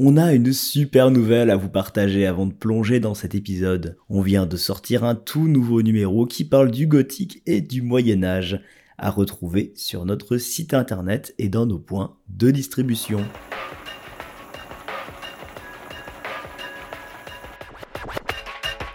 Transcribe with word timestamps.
On 0.00 0.16
a 0.16 0.32
une 0.32 0.52
super 0.52 1.10
nouvelle 1.10 1.50
à 1.50 1.56
vous 1.56 1.68
partager 1.68 2.24
avant 2.24 2.46
de 2.46 2.52
plonger 2.52 3.00
dans 3.00 3.14
cet 3.14 3.34
épisode. 3.34 3.96
On 4.08 4.20
vient 4.20 4.46
de 4.46 4.56
sortir 4.56 5.02
un 5.02 5.16
tout 5.16 5.48
nouveau 5.48 5.82
numéro 5.82 6.24
qui 6.24 6.44
parle 6.44 6.70
du 6.70 6.86
gothique 6.86 7.42
et 7.46 7.60
du 7.60 7.82
Moyen 7.82 8.22
Âge, 8.22 8.60
à 8.96 9.10
retrouver 9.10 9.72
sur 9.74 10.04
notre 10.04 10.36
site 10.36 10.72
internet 10.72 11.34
et 11.38 11.48
dans 11.48 11.66
nos 11.66 11.80
points 11.80 12.14
de 12.28 12.52
distribution. 12.52 13.24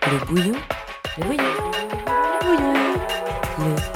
Le 0.09 0.25
bouillon, 0.25 0.55
le 1.17 1.23
bouillon, 1.25 1.43
le 2.41 2.55
bouillon, 2.55 2.73
le 3.59 3.92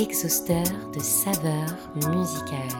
Exhausteur 0.00 0.62
de 0.94 1.00
saveurs 1.00 1.90
musicales. 1.96 2.78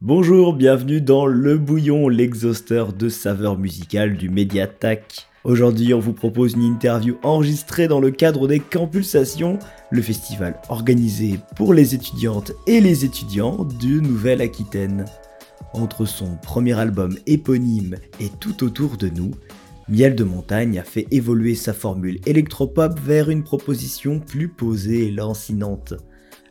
Bonjour, 0.00 0.52
bienvenue 0.52 1.00
dans 1.00 1.26
Le 1.26 1.58
Bouillon, 1.58 2.08
l'exhausteur 2.08 2.92
de 2.92 3.08
saveurs 3.08 3.58
musicales 3.58 4.16
du 4.16 4.28
Mediatac. 4.28 5.26
Aujourd'hui, 5.42 5.92
on 5.92 5.98
vous 5.98 6.12
propose 6.12 6.52
une 6.52 6.62
interview 6.62 7.16
enregistrée 7.24 7.88
dans 7.88 7.98
le 7.98 8.12
cadre 8.12 8.46
des 8.46 8.60
Campulsations, 8.60 9.58
le 9.90 10.00
festival 10.00 10.60
organisé 10.68 11.40
pour 11.56 11.74
les 11.74 11.92
étudiantes 11.92 12.52
et 12.68 12.80
les 12.80 13.04
étudiants 13.04 13.64
de 13.64 14.00
Nouvelle-Aquitaine. 14.00 15.06
Entre 15.72 16.04
son 16.04 16.36
premier 16.36 16.78
album 16.78 17.16
éponyme 17.26 17.96
et 18.20 18.28
Tout 18.28 18.62
autour 18.62 18.96
de 18.96 19.08
nous, 19.08 19.32
Miel 19.90 20.14
de 20.14 20.22
Montagne 20.22 20.78
a 20.78 20.84
fait 20.84 21.08
évoluer 21.10 21.56
sa 21.56 21.72
formule 21.72 22.20
électropop 22.24 22.96
vers 23.00 23.28
une 23.28 23.42
proposition 23.42 24.20
plus 24.20 24.48
posée 24.48 25.08
et 25.08 25.10
lancinante. 25.10 25.94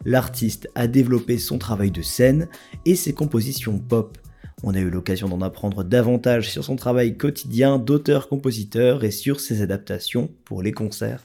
L'artiste 0.04 0.68
a 0.76 0.88
développé 0.88 1.38
son 1.38 1.58
travail 1.58 1.90
de 1.90 2.02
scène 2.02 2.50
et 2.86 2.98
ses 2.98 3.14
compositions 3.14 3.80
pop. 3.80 4.18
On 4.62 4.76
a 4.76 4.80
eu 4.80 4.90
l'occasion 4.90 5.30
d'en 5.30 5.40
apprendre 5.40 5.86
davantage 5.86 6.50
sur 6.50 6.66
son 6.66 6.76
travail 6.76 7.16
quotidien 7.16 7.80
d'auteur-compositeur 7.80 9.06
et 9.06 9.12
sur 9.12 9.40
ses 9.40 9.62
adaptations 9.62 10.30
pour 10.44 10.62
les 10.62 10.74
concerts. 10.74 11.24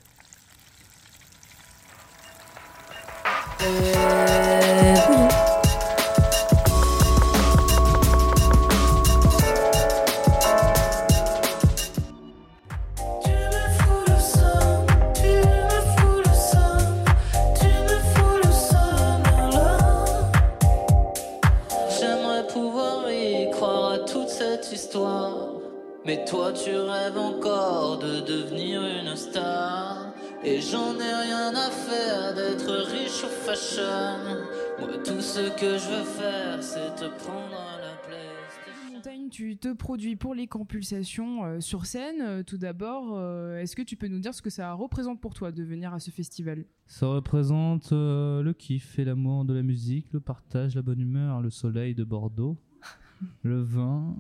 Tu 39.35 39.57
te 39.57 39.73
produis 39.73 40.15
pour 40.15 40.33
les 40.33 40.47
compulsations 40.47 41.45
euh, 41.45 41.61
sur 41.61 41.87
scène. 41.87 42.21
Euh, 42.21 42.43
tout 42.45 42.57
d'abord, 42.57 43.15
euh, 43.17 43.59
est-ce 43.59 43.75
que 43.75 43.83
tu 43.83 43.97
peux 43.97 44.07
nous 44.07 44.21
dire 44.21 44.33
ce 44.33 44.41
que 44.41 44.49
ça 44.49 44.73
représente 44.75 45.21
pour 45.21 45.35
toi 45.35 45.51
de 45.51 45.65
venir 45.65 45.93
à 45.93 45.99
ce 45.99 46.13
festival? 46.13 46.65
Ça 46.87 47.09
représente 47.09 47.91
le 47.91 48.53
kiff 48.53 48.97
et 49.01 49.05
l'amour 49.05 49.45
de 49.45 49.53
la 49.53 49.65
musique, 49.65 50.13
le 50.13 50.21
partage, 50.21 50.77
la 50.77 50.83
bonne 50.83 51.01
humeur, 51.01 51.43
le 51.43 51.51
soleil 51.51 51.97
de 51.97 52.05
Bordeaux, 52.05 52.57
le 53.43 53.61
vin, 53.61 54.17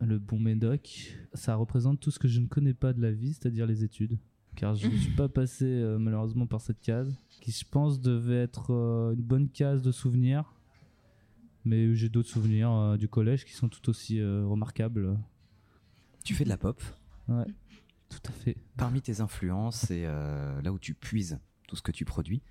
le 0.00 0.18
bon 0.18 0.38
médoc. 0.38 1.16
Ça 1.32 1.54
représente 1.54 2.00
tout 2.00 2.10
ce 2.10 2.18
que 2.18 2.28
je 2.28 2.40
ne 2.40 2.46
connais 2.46 2.74
pas 2.74 2.92
de 2.92 3.00
la 3.00 3.10
vie, 3.10 3.32
c'est-à-dire 3.32 3.64
les 3.64 3.84
études. 3.84 4.18
Car 4.54 4.74
je 4.74 4.86
ne 4.86 4.96
suis 4.96 5.14
pas 5.14 5.30
passé 5.30 5.64
malheureusement 5.98 6.46
par 6.46 6.60
cette 6.60 6.80
case, 6.82 7.16
qui 7.40 7.52
je 7.52 7.64
pense 7.64 8.02
devait 8.02 8.42
être 8.42 8.70
une 9.16 9.22
bonne 9.22 9.48
case 9.48 9.80
de 9.80 9.92
souvenirs. 9.92 10.52
Mais 11.64 11.94
j'ai 11.94 12.08
d'autres 12.08 12.28
souvenirs 12.28 12.72
euh, 12.72 12.96
du 12.96 13.08
collège 13.08 13.44
qui 13.44 13.52
sont 13.52 13.68
tout 13.68 13.88
aussi 13.88 14.20
euh, 14.20 14.44
remarquables. 14.46 15.18
Tu 16.24 16.34
fais 16.34 16.44
de 16.44 16.48
la 16.48 16.56
pop? 16.56 16.82
Ouais, 17.28 17.46
tout 18.08 18.20
à 18.24 18.32
fait. 18.32 18.56
Parmi 18.76 19.00
tes 19.00 19.20
influences 19.20 19.90
et 19.90 20.04
euh, 20.06 20.60
là 20.62 20.72
où 20.72 20.78
tu 20.78 20.94
puises 20.94 21.38
tout 21.68 21.76
ce 21.76 21.82
que 21.82 21.92
tu 21.92 22.04
produis, 22.04 22.42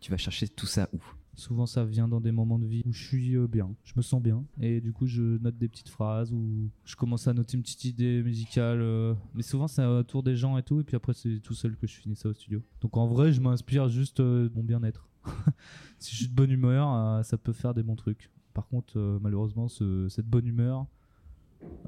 tu 0.00 0.10
vas 0.10 0.16
chercher 0.16 0.48
tout 0.48 0.66
ça 0.66 0.88
où? 0.92 1.00
Souvent, 1.34 1.64
ça 1.64 1.84
vient 1.84 2.08
dans 2.08 2.20
des 2.20 2.30
moments 2.30 2.58
de 2.58 2.66
vie 2.66 2.82
où 2.84 2.92
je 2.92 3.06
suis 3.06 3.38
bien, 3.48 3.74
je 3.84 3.94
me 3.96 4.02
sens 4.02 4.22
bien, 4.22 4.44
et 4.60 4.82
du 4.82 4.92
coup, 4.92 5.06
je 5.06 5.38
note 5.38 5.56
des 5.56 5.66
petites 5.66 5.88
phrases 5.88 6.30
ou 6.30 6.68
je 6.84 6.94
commence 6.94 7.26
à 7.26 7.32
noter 7.32 7.56
une 7.56 7.62
petite 7.62 7.86
idée 7.86 8.22
musicale. 8.22 9.16
mais 9.34 9.42
souvent, 9.42 9.66
c'est 9.66 9.82
autour 9.82 10.22
des 10.22 10.36
gens 10.36 10.58
et 10.58 10.62
tout, 10.62 10.80
et 10.80 10.84
puis 10.84 10.94
après, 10.94 11.14
c'est 11.14 11.40
tout 11.40 11.54
seul 11.54 11.74
que 11.76 11.86
je 11.86 11.94
finis 11.94 12.16
ça 12.16 12.28
au 12.28 12.34
studio. 12.34 12.62
Donc, 12.82 12.98
en 12.98 13.06
vrai, 13.06 13.32
je 13.32 13.40
m'inspire 13.40 13.88
juste 13.88 14.20
de 14.20 14.52
mon 14.54 14.62
bien-être. 14.62 15.08
si 15.98 16.10
je 16.10 16.16
suis 16.16 16.28
de 16.28 16.34
bonne 16.34 16.50
humeur, 16.50 17.24
ça 17.24 17.38
peut 17.38 17.54
faire 17.54 17.72
des 17.72 17.82
bons 17.82 17.96
trucs. 17.96 18.30
Par 18.54 18.66
contre, 18.68 18.98
euh, 18.98 19.18
malheureusement, 19.22 19.68
ce- 19.68 20.08
cette 20.08 20.26
bonne 20.26 20.46
humeur 20.46 20.86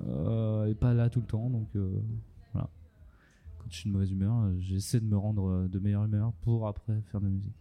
euh, 0.06 0.66
est 0.66 0.74
pas 0.74 0.94
là 0.94 1.10
tout 1.10 1.20
le 1.20 1.26
temps, 1.26 1.50
donc 1.50 1.68
euh, 1.76 1.90
voilà. 2.52 2.68
Quand 3.58 3.66
je 3.70 3.76
suis 3.76 3.88
de 3.88 3.92
mauvaise 3.94 4.10
humeur, 4.10 4.34
euh, 4.42 4.54
j'essaie 4.60 5.00
de 5.00 5.06
me 5.06 5.16
rendre 5.16 5.48
euh, 5.48 5.68
de 5.68 5.78
meilleure 5.78 6.04
humeur 6.04 6.32
pour 6.42 6.66
après 6.68 7.00
faire 7.10 7.20
de 7.20 7.26
la 7.26 7.32
musique. 7.32 7.54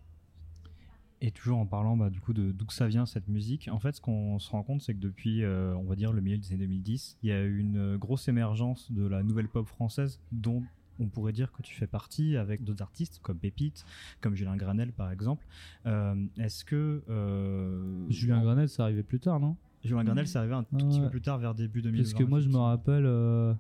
Et 1.21 1.31
toujours 1.31 1.57
en 1.59 1.65
parlant 1.65 1.95
bah, 1.95 2.09
du 2.09 2.19
coup 2.19 2.33
de 2.33 2.51
d'où 2.51 2.69
ça 2.69 2.87
vient 2.87 3.05
cette 3.05 3.29
musique, 3.29 3.69
en 3.71 3.79
fait 3.79 3.95
ce 3.95 4.01
qu'on 4.01 4.39
se 4.39 4.49
rend 4.51 4.61
compte 4.61 4.81
c'est 4.81 4.93
que 4.93 4.99
depuis 4.99 5.41
euh, 5.43 5.73
on 5.77 5.83
va 5.83 5.95
dire 5.95 6.11
le 6.11 6.19
milieu 6.19 6.37
des 6.37 6.47
années 6.49 6.65
2010, 6.67 7.17
il 7.23 7.29
y 7.29 7.31
a 7.31 7.41
eu 7.43 7.59
une 7.59 7.77
euh, 7.77 7.97
grosse 7.97 8.27
émergence 8.27 8.91
de 8.91 9.05
la 9.07 9.23
nouvelle 9.23 9.47
pop 9.47 9.65
française 9.65 10.19
dont 10.33 10.63
on 10.99 11.07
pourrait 11.07 11.33
dire 11.33 11.51
que 11.51 11.61
tu 11.61 11.73
fais 11.75 11.87
partie 11.87 12.37
avec 12.37 12.63
d'autres 12.63 12.81
artistes 12.83 13.19
comme 13.23 13.37
Pépite, 13.37 13.85
comme 14.21 14.35
Julien 14.35 14.55
Granel 14.57 14.91
par 14.93 15.11
exemple. 15.11 15.45
Euh, 15.85 16.15
Est-ce 16.37 16.63
que 16.65 17.01
euh, 17.09 18.09
Julien 18.09 18.39
en- 18.39 18.43
Granel, 18.43 18.69
ça 18.69 18.83
arrivait 18.83 19.03
plus 19.03 19.19
tard, 19.19 19.39
non? 19.39 19.55
Julien 19.83 20.03
Granel 20.03 20.27
c'est 20.27 20.37
arrivé 20.37 20.53
un 20.53 20.63
tout 20.63 20.75
petit 20.77 20.99
Ouais. 20.99 21.05
peu 21.05 21.09
plus 21.11 21.21
tard 21.21 21.37
vers 21.39 21.55
début 21.55 21.81
2020 21.81 22.03
Parce 22.03 22.13
que 22.13 22.23
moi, 22.23 22.39
je 22.39 22.49
me 22.49 22.57
rappelle, 22.57 23.05
euh, 23.05 23.53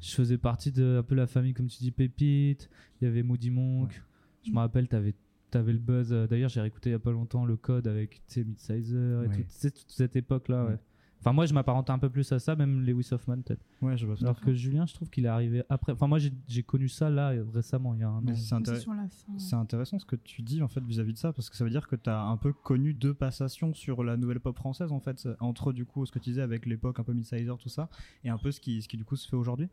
je 0.00 0.12
faisais 0.14 0.38
partie 0.38 0.72
de 0.72 0.98
un 1.00 1.02
peu 1.02 1.14
la 1.14 1.26
famille, 1.26 1.52
comme 1.52 1.66
tu 1.68 1.78
dis, 1.78 1.90
Pépite. 1.90 2.70
Il 3.00 3.04
y 3.04 3.08
avait 3.08 3.22
Moody 3.22 3.50
Monk. 3.50 4.02
Je 4.46 4.50
me 4.52 4.58
rappelle, 4.58 4.88
t'avais 4.88 5.14
avais 5.52 5.72
le 5.72 5.78
buzz. 5.80 6.10
D'ailleurs, 6.30 6.48
j'ai 6.48 6.60
réécouté 6.60 6.90
il 6.90 6.92
y 6.92 6.96
a 6.96 7.00
pas 7.00 7.10
longtemps 7.10 7.44
le 7.44 7.56
code 7.56 7.88
avec 7.88 8.22
Midsizer 8.36 9.24
et 9.24 9.26
Ouais. 9.26 9.36
tout. 9.36 9.42
Toute 9.70 9.84
cette 9.90 10.14
époque-là, 10.16 10.64
ouais. 10.64 10.78
Ouais. 11.20 11.22
Enfin, 11.22 11.32
moi, 11.32 11.46
je 11.46 11.54
m'apparentais 11.54 11.90
un 11.90 11.98
peu 11.98 12.08
plus 12.08 12.30
à 12.32 12.38
ça, 12.38 12.56
même 12.56 12.80
Lewis 12.84 13.08
Hoffman, 13.12 13.42
peut-être. 13.42 13.62
Ouais, 13.82 13.96
je 13.96 14.06
vois 14.06 14.16
Alors 14.22 14.40
que 14.40 14.52
Julien, 14.54 14.86
je 14.86 14.94
trouve 14.94 15.10
qu'il 15.10 15.24
est 15.26 15.28
arrivé 15.28 15.62
après. 15.68 15.92
Enfin, 15.92 16.06
moi, 16.06 16.18
j'ai 16.48 16.62
connu 16.62 16.88
ça 16.88 17.10
là, 17.10 17.32
récemment, 17.52 17.94
il 17.94 18.00
y 18.00 18.02
a 18.04 18.08
un 18.08 18.20
Mais 18.22 18.32
an. 18.32 18.36
c'est 18.36 18.54
intéressant. 18.54 18.92
C'est 19.36 19.56
intéressant 19.56 19.98
ce 19.98 20.06
que 20.06 20.16
tu 20.16 20.42
dis 20.42 20.62
en 20.62 20.68
fait 20.68 20.82
vis-à-vis 20.82 21.12
de 21.12 21.18
ça 21.18 21.32
parce 21.32 21.50
que 21.50 21.56
ça 21.56 21.64
veut 21.64 21.70
dire 21.70 21.86
que 21.88 21.96
tu 21.96 22.08
as 22.10 22.22
un 22.22 22.36
peu 22.36 22.52
connu 22.52 22.94
deux 22.94 23.14
passations 23.14 23.74
sur 23.74 24.02
la 24.02 24.16
nouvelle 24.16 24.40
pop 24.40 24.56
française 24.56 24.92
en 24.92 25.00
fait 25.00 25.28
entre 25.40 25.72
du 25.72 25.84
coup 25.84 26.06
ce 26.06 26.12
que 26.12 26.18
tu 26.18 26.30
disais 26.30 26.42
avec 26.42 26.66
l'époque 26.66 26.98
un 26.98 27.04
peu 27.04 27.12
Midsizer 27.12 27.56
tout 27.58 27.68
ça 27.68 27.88
et 28.24 28.30
un 28.30 28.38
peu 28.38 28.50
ce 28.50 28.60
qui, 28.60 28.80
ce 28.82 28.88
qui 28.88 28.96
du 28.96 29.04
coup 29.04 29.16
se 29.16 29.28
fait 29.28 29.36
aujourd'hui. 29.36 29.68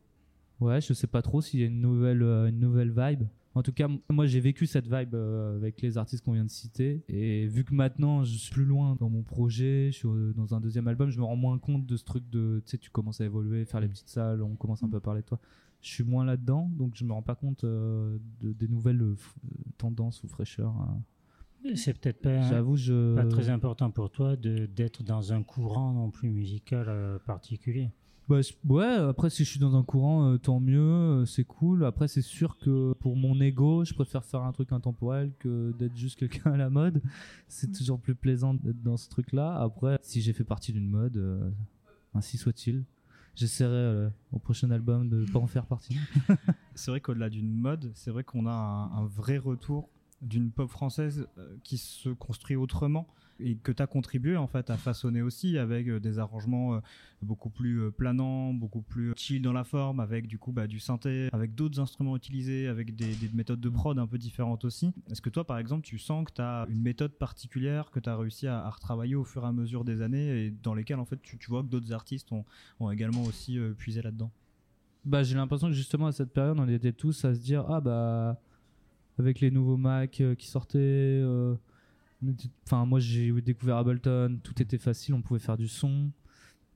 Ouais, 0.59 0.81
je 0.81 0.93
sais 0.93 1.07
pas 1.07 1.21
trop 1.21 1.41
s'il 1.41 1.59
y 1.59 1.63
a 1.63 1.67
une 1.67 1.81
nouvelle, 1.81 2.23
euh, 2.23 2.49
une 2.49 2.59
nouvelle 2.59 2.91
vibe. 2.95 3.23
En 3.53 3.63
tout 3.63 3.71
cas, 3.73 3.87
moi 4.09 4.27
j'ai 4.27 4.39
vécu 4.39 4.67
cette 4.67 4.85
vibe 4.87 5.15
euh, 5.15 5.55
avec 5.55 5.81
les 5.81 5.97
artistes 5.97 6.23
qu'on 6.23 6.33
vient 6.33 6.45
de 6.45 6.49
citer. 6.49 7.03
Et 7.09 7.47
vu 7.47 7.63
que 7.63 7.73
maintenant 7.73 8.23
je 8.23 8.35
suis 8.37 8.51
plus 8.53 8.65
loin 8.65 8.95
dans 8.99 9.09
mon 9.09 9.23
projet, 9.23 9.89
je 9.91 9.97
suis 9.97 10.07
euh, 10.07 10.33
dans 10.33 10.53
un 10.53 10.59
deuxième 10.59 10.87
album, 10.87 11.09
je 11.09 11.19
me 11.19 11.23
rends 11.25 11.35
moins 11.35 11.57
compte 11.57 11.85
de 11.85 11.95
ce 11.97 12.03
truc 12.03 12.23
de. 12.29 12.61
Tu 12.65 12.71
sais, 12.71 12.77
tu 12.77 12.89
commences 12.91 13.19
à 13.21 13.25
évoluer, 13.25 13.65
faire 13.65 13.79
les 13.79 13.87
petites 13.87 14.09
salles, 14.09 14.41
on 14.43 14.55
commence 14.55 14.83
un 14.83 14.89
peu 14.89 14.97
à 14.97 15.01
parler 15.01 15.21
de 15.21 15.25
toi. 15.27 15.39
Je 15.81 15.89
suis 15.89 16.03
moins 16.03 16.25
là-dedans, 16.25 16.69
donc 16.75 16.93
je 16.95 17.03
me 17.05 17.13
rends 17.13 17.21
pas 17.23 17.35
compte 17.35 17.63
euh, 17.63 18.17
de, 18.41 18.51
des 18.53 18.67
nouvelles 18.67 19.01
euh, 19.01 19.15
euh, 19.45 19.49
tendances 19.77 20.23
ou 20.23 20.27
fraîcheurs. 20.27 20.75
hein. 20.75 21.01
C'est 21.75 21.97
peut-être 21.99 22.21
pas, 22.21 22.41
je. 22.75 23.15
pas 23.15 23.25
très 23.25 23.49
important 23.49 23.89
pour 23.89 24.11
toi 24.11 24.35
de- 24.35 24.67
d'être 24.67 25.01
dans 25.03 25.33
un 25.33 25.41
courant 25.43 25.93
non 25.93 26.11
plus 26.11 26.29
musical 26.29 26.85
euh, 26.87 27.17
particulier. 27.19 27.89
Bah, 28.27 28.41
ouais, 28.67 28.85
après, 28.85 29.29
si 29.29 29.45
je 29.45 29.49
suis 29.49 29.59
dans 29.59 29.77
un 29.77 29.83
courant, 29.83 30.33
euh, 30.33 30.37
tant 30.37 30.59
mieux, 30.59 30.81
euh, 30.81 31.25
c'est 31.25 31.45
cool. 31.45 31.85
Après, 31.85 32.09
c'est 32.09 32.21
sûr 32.21 32.57
que 32.57 32.93
pour 32.99 33.15
mon 33.15 33.39
ego, 33.39 33.85
je 33.85 33.93
préfère 33.93 34.25
faire 34.25 34.41
un 34.43 34.51
truc 34.51 34.73
intemporel 34.73 35.31
que 35.39 35.71
d'être 35.79 35.95
juste 35.95 36.19
quelqu'un 36.19 36.51
à 36.53 36.57
la 36.57 36.69
mode. 36.69 37.01
C'est 37.47 37.71
toujours 37.71 38.01
plus 38.01 38.15
plaisant 38.15 38.53
d'être 38.53 38.83
dans 38.83 38.97
ce 38.97 39.09
truc-là. 39.09 39.57
Après, 39.61 39.97
si 40.01 40.21
j'ai 40.21 40.33
fait 40.33 40.43
partie 40.43 40.73
d'une 40.73 40.89
mode, 40.89 41.15
euh, 41.15 41.49
ainsi 42.13 42.37
soit-il. 42.37 42.83
J'essaierai 43.35 44.09
au 44.31 44.39
prochain 44.39 44.71
album 44.71 45.09
de 45.09 45.23
pas 45.31 45.37
en 45.37 45.45
faire 45.45 45.67
partie. 45.67 45.95
C'est 46.75 46.89
vrai 46.89 47.01
qu'au-delà 47.01 47.29
d'une 47.29 47.53
mode, 47.53 47.91
c'est 47.93 48.09
vrai 48.09 48.23
qu'on 48.23 48.47
a 48.47 48.51
un, 48.51 49.05
vrai 49.05 49.37
retour 49.37 49.89
d'une 50.23 50.49
pop 50.49 50.67
française 50.67 51.27
qui 51.63 51.77
se 51.77 52.09
construit 52.09 52.55
autrement 52.55 53.07
et 53.39 53.55
que 53.55 53.71
tu 53.71 53.81
as 53.81 53.87
contribué 53.87 54.37
en 54.37 54.47
fait 54.47 54.69
à 54.69 54.77
façonner 54.77 55.21
aussi 55.21 55.57
avec 55.57 55.87
euh, 55.87 55.99
des 55.99 56.19
arrangements 56.19 56.75
euh, 56.75 56.79
beaucoup 57.21 57.49
plus 57.49 57.81
euh, 57.81 57.91
planants, 57.91 58.53
beaucoup 58.53 58.81
plus 58.81 59.13
chill 59.15 59.41
dans 59.41 59.53
la 59.53 59.63
forme, 59.63 59.99
avec 59.99 60.27
du 60.27 60.37
coup 60.37 60.51
bah, 60.51 60.67
du 60.67 60.79
synthé, 60.79 61.29
avec 61.31 61.55
d'autres 61.55 61.79
instruments 61.79 62.15
utilisés, 62.15 62.67
avec 62.67 62.95
des, 62.95 63.15
des 63.15 63.29
méthodes 63.33 63.59
de 63.59 63.69
prod 63.69 63.97
un 63.97 64.07
peu 64.07 64.17
différentes 64.17 64.65
aussi. 64.65 64.91
Est-ce 65.09 65.21
que 65.21 65.29
toi 65.29 65.45
par 65.45 65.57
exemple 65.57 65.83
tu 65.83 65.97
sens 65.99 66.25
que 66.25 66.33
tu 66.33 66.41
as 66.41 66.65
une 66.69 66.81
méthode 66.81 67.13
particulière 67.13 67.91
que 67.91 67.99
tu 67.99 68.09
as 68.09 68.17
réussi 68.17 68.47
à, 68.47 68.69
retravailler 68.69 69.15
au 69.15 69.23
fur 69.23 69.43
et 69.43 69.47
à 69.47 69.51
mesure 69.51 69.83
des 69.83 70.01
années 70.01 70.45
et 70.45 70.51
dans 70.51 70.73
lesquelles 70.73 70.99
en 70.99 71.05
fait 71.05 71.21
tu, 71.21 71.37
vois 71.47 71.63
que 71.63 71.67
d'autres 71.67 71.93
artistes 71.93 72.29
ont, 72.31 72.91
également 72.91 73.23
aussi 73.23 73.59
puisé 73.77 74.01
là-dedans? 74.01 74.31
Bah, 75.05 75.23
j'ai 75.23 75.35
l'impression 75.35 75.67
que 75.67 75.73
justement 75.73 76.07
à 76.07 76.11
cette 76.11 76.33
période, 76.33 76.59
on 76.59 76.67
était 76.67 76.91
tous 76.91 77.23
à 77.25 77.33
se 77.33 77.39
dire 77.39 77.65
ah 77.69 77.81
bah 77.81 78.39
avec 79.19 79.39
les 79.39 79.49
nouveaux 79.51 79.77
Mac 79.77 80.21
qui 80.37 80.47
sortaient, 80.47 81.23
enfin 82.65 82.85
moi 82.85 82.99
j'ai 82.99 83.31
découvert 83.41 83.77
Ableton, 83.77 84.39
tout 84.43 84.61
était 84.61 84.77
facile, 84.77 85.13
on 85.13 85.21
pouvait 85.21 85.39
faire 85.39 85.57
du 85.57 85.67
son. 85.67 86.11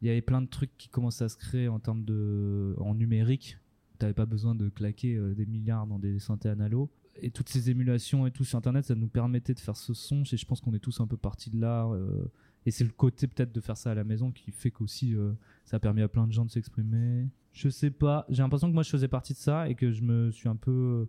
Il 0.01 0.07
y 0.07 0.11
avait 0.11 0.21
plein 0.21 0.41
de 0.41 0.47
trucs 0.47 0.75
qui 0.77 0.89
commençaient 0.89 1.25
à 1.25 1.29
se 1.29 1.38
créer 1.38 1.67
en 1.67 1.79
termes 1.79 2.03
de 2.03 2.75
en 2.79 2.95
numérique. 2.95 3.57
T'avais 3.99 4.13
pas 4.13 4.25
besoin 4.25 4.55
de 4.55 4.67
claquer 4.69 5.15
euh, 5.15 5.35
des 5.35 5.45
milliards 5.45 5.85
dans 5.85 5.99
des 5.99 6.17
synthés 6.17 6.49
analo. 6.49 6.89
Et 7.21 7.29
toutes 7.29 7.49
ces 7.49 7.69
émulations 7.69 8.25
et 8.25 8.31
tout 8.31 8.43
sur 8.43 8.57
internet, 8.57 8.85
ça 8.85 8.95
nous 8.95 9.07
permettait 9.07 9.53
de 9.53 9.59
faire 9.59 9.77
ce 9.77 9.93
son. 9.93 10.23
Et 10.23 10.38
je 10.38 10.45
pense 10.45 10.59
qu'on 10.59 10.73
est 10.73 10.79
tous 10.79 11.01
un 11.01 11.07
peu 11.07 11.17
partis 11.17 11.51
de 11.51 11.59
là. 11.59 11.85
euh, 11.85 12.25
et 12.65 12.71
c'est 12.71 12.83
le 12.83 12.91
côté 12.91 13.27
peut-être 13.27 13.51
de 13.51 13.61
faire 13.61 13.77
ça 13.77 13.91
à 13.91 13.95
la 13.95 14.03
maison 14.03 14.31
qui 14.31 14.51
fait 14.51 14.71
qu'aussi 14.71 15.15
euh, 15.15 15.33
ça 15.65 15.77
a 15.77 15.79
permis 15.79 16.01
à 16.01 16.07
plein 16.07 16.25
de 16.25 16.31
gens 16.31 16.45
de 16.45 16.51
s'exprimer. 16.51 17.27
Je 17.53 17.69
sais 17.69 17.91
pas. 17.91 18.25
J'ai 18.29 18.41
l'impression 18.41 18.69
que 18.69 18.73
moi 18.73 18.83
je 18.83 18.89
faisais 18.89 19.07
partie 19.07 19.33
de 19.33 19.38
ça 19.38 19.69
et 19.69 19.75
que 19.75 19.91
je 19.91 20.01
me 20.01 20.31
suis 20.31 20.49
un 20.49 20.55
peu 20.55 21.07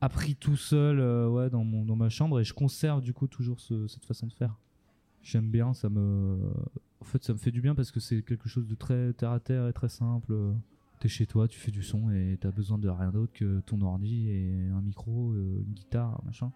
appris 0.00 0.34
tout 0.36 0.56
seul 0.56 1.00
euh, 1.00 1.28
ouais, 1.28 1.50
dans, 1.50 1.64
mon, 1.64 1.84
dans 1.84 1.96
ma 1.96 2.08
chambre 2.08 2.40
et 2.40 2.44
je 2.44 2.54
conserve 2.54 3.00
du 3.02 3.12
coup 3.12 3.26
toujours 3.26 3.60
ce- 3.60 3.86
cette 3.88 4.04
façon 4.04 4.26
de 4.26 4.32
faire. 4.32 4.56
J'aime 5.22 5.50
bien, 5.50 5.74
ça 5.74 5.88
me. 5.88 6.38
En 7.00 7.04
fait, 7.04 7.22
ça 7.24 7.32
me 7.32 7.38
fait 7.38 7.50
du 7.50 7.60
bien 7.60 7.74
parce 7.74 7.90
que 7.90 8.00
c'est 8.00 8.22
quelque 8.22 8.48
chose 8.48 8.66
de 8.66 8.74
très 8.74 9.12
terre 9.14 9.30
à 9.32 9.40
terre 9.40 9.66
et 9.68 9.72
très 9.72 9.88
simple. 9.88 10.32
T'es 11.00 11.08
chez 11.08 11.26
toi, 11.26 11.46
tu 11.46 11.58
fais 11.60 11.70
du 11.70 11.82
son 11.82 12.10
et 12.10 12.36
t'as 12.40 12.50
besoin 12.50 12.78
de 12.78 12.88
rien 12.88 13.10
d'autre 13.10 13.32
que 13.32 13.60
ton 13.60 13.80
ordi 13.82 14.28
et 14.30 14.68
un 14.74 14.80
micro, 14.80 15.32
euh, 15.32 15.62
une 15.66 15.72
guitare, 15.74 16.20
machin. 16.24 16.50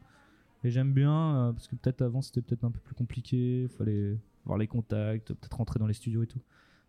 Et 0.65 0.71
j'aime 0.71 0.93
bien 0.93 1.37
euh, 1.37 1.53
parce 1.53 1.67
que 1.69 1.77
peut-être 1.77 2.03
avant 2.03 2.23
c'était 2.23 2.41
peut-être 2.43 2.65
un 2.65 2.71
peu 2.71 2.81
plus 2.81 2.95
compliqué, 2.95 3.69
fallait 3.79 4.17
voir 4.45 4.59
les 4.59 4.67
contacts, 4.69 5.33
peut-être 5.33 5.57
rentrer 5.57 5.79
dans 5.79 5.87
les 5.87 5.95
studios 5.95 6.23
et 6.23 6.27
tout. 6.27 6.41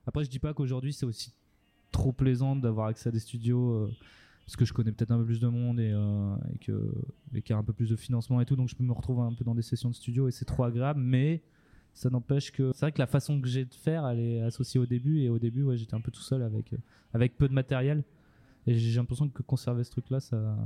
Après, 0.08 0.24
je 0.24 0.30
dis 0.30 0.40
pas 0.40 0.54
qu'aujourd'hui 0.54 0.94
c'est 0.94 1.06
aussi 1.06 1.34
trop 1.92 2.12
plaisant 2.12 2.56
d'avoir 2.56 2.88
accès 2.88 3.10
à 3.10 3.12
des 3.12 3.20
studios 3.20 3.88
parce 4.46 4.56
que 4.56 4.66
je 4.66 4.74
connais 4.74 4.92
peut-être 4.92 5.12
un 5.12 5.18
peu 5.18 5.26
plus 5.26 5.40
de 5.40 5.48
monde 5.48 5.80
et, 5.80 5.92
euh, 5.94 6.36
et 7.34 7.42
qu'il 7.42 7.50
y 7.50 7.54
a 7.54 7.58
un 7.58 7.64
peu 7.64 7.74
plus 7.74 7.90
de 7.90 7.96
financement 7.96 8.42
et 8.42 8.46
tout, 8.46 8.56
donc 8.56 8.70
je 8.70 8.76
peux 8.76 8.84
me 8.84 8.92
retrouver 8.92 9.22
un 9.22 9.34
peu 9.34 9.44
dans 9.44 9.56
des 9.56 9.62
sessions 9.62 9.90
de 9.90 9.96
studio 9.96 10.28
et 10.28 10.32
c'est 10.32 10.46
trop 10.46 10.64
agréable. 10.64 11.00
Mais 11.00 11.42
ça 11.94 12.10
n'empêche 12.10 12.52
que 12.52 12.72
c'est 12.74 12.82
vrai 12.82 12.92
que 12.92 13.00
la 13.00 13.08
façon 13.08 13.40
que 13.40 13.48
j'ai 13.48 13.66
de 13.66 13.74
faire, 13.74 14.06
elle 14.08 14.20
est 14.20 14.42
associée 14.42 14.80
au 14.80 14.86
début 14.86 15.22
et 15.22 15.30
au 15.30 15.40
début, 15.40 15.64
ouais, 15.64 15.78
j'étais 15.78 15.96
un 15.96 16.02
peu 16.02 16.12
tout 16.12 16.22
seul 16.22 16.42
avec 16.42 16.74
euh, 16.74 16.78
avec 17.14 17.38
peu 17.38 17.48
de 17.48 17.54
matériel 17.54 18.04
et 18.68 18.74
j'ai 18.74 18.98
l'impression 19.00 19.30
que 19.30 19.44
conserver 19.44 19.84
ce 19.84 19.92
truc-là, 19.92 20.20
ça 20.20 20.58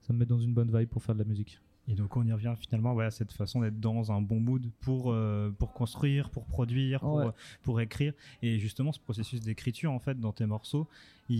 ça 0.00 0.12
me 0.12 0.18
met 0.18 0.26
dans 0.26 0.38
une 0.38 0.52
bonne 0.52 0.76
vibe 0.76 0.88
pour 0.88 1.02
faire 1.02 1.14
de 1.14 1.20
la 1.20 1.24
musique. 1.24 1.60
Et 1.86 1.94
donc 1.94 2.16
on 2.16 2.24
y 2.26 2.32
revient 2.32 2.54
finalement 2.58 2.94
ouais, 2.94 3.04
à 3.04 3.10
cette 3.10 3.32
façon 3.32 3.60
d'être 3.60 3.78
dans 3.78 4.10
un 4.10 4.22
bon 4.22 4.40
mood 4.40 4.64
pour, 4.80 5.12
euh, 5.12 5.50
pour 5.58 5.72
construire, 5.74 6.30
pour 6.30 6.46
produire, 6.46 7.00
pour, 7.00 7.14
Ouais. 7.16 7.26
euh, 7.26 7.30
pour 7.62 7.80
écrire. 7.80 8.14
Et 8.42 8.58
justement 8.58 8.90
ce 8.92 9.00
processus 9.00 9.40
d'écriture 9.40 9.92
en 9.92 9.98
fait 9.98 10.18
dans 10.18 10.32
tes 10.32 10.46
morceaux, 10.46 10.88
il, 11.28 11.36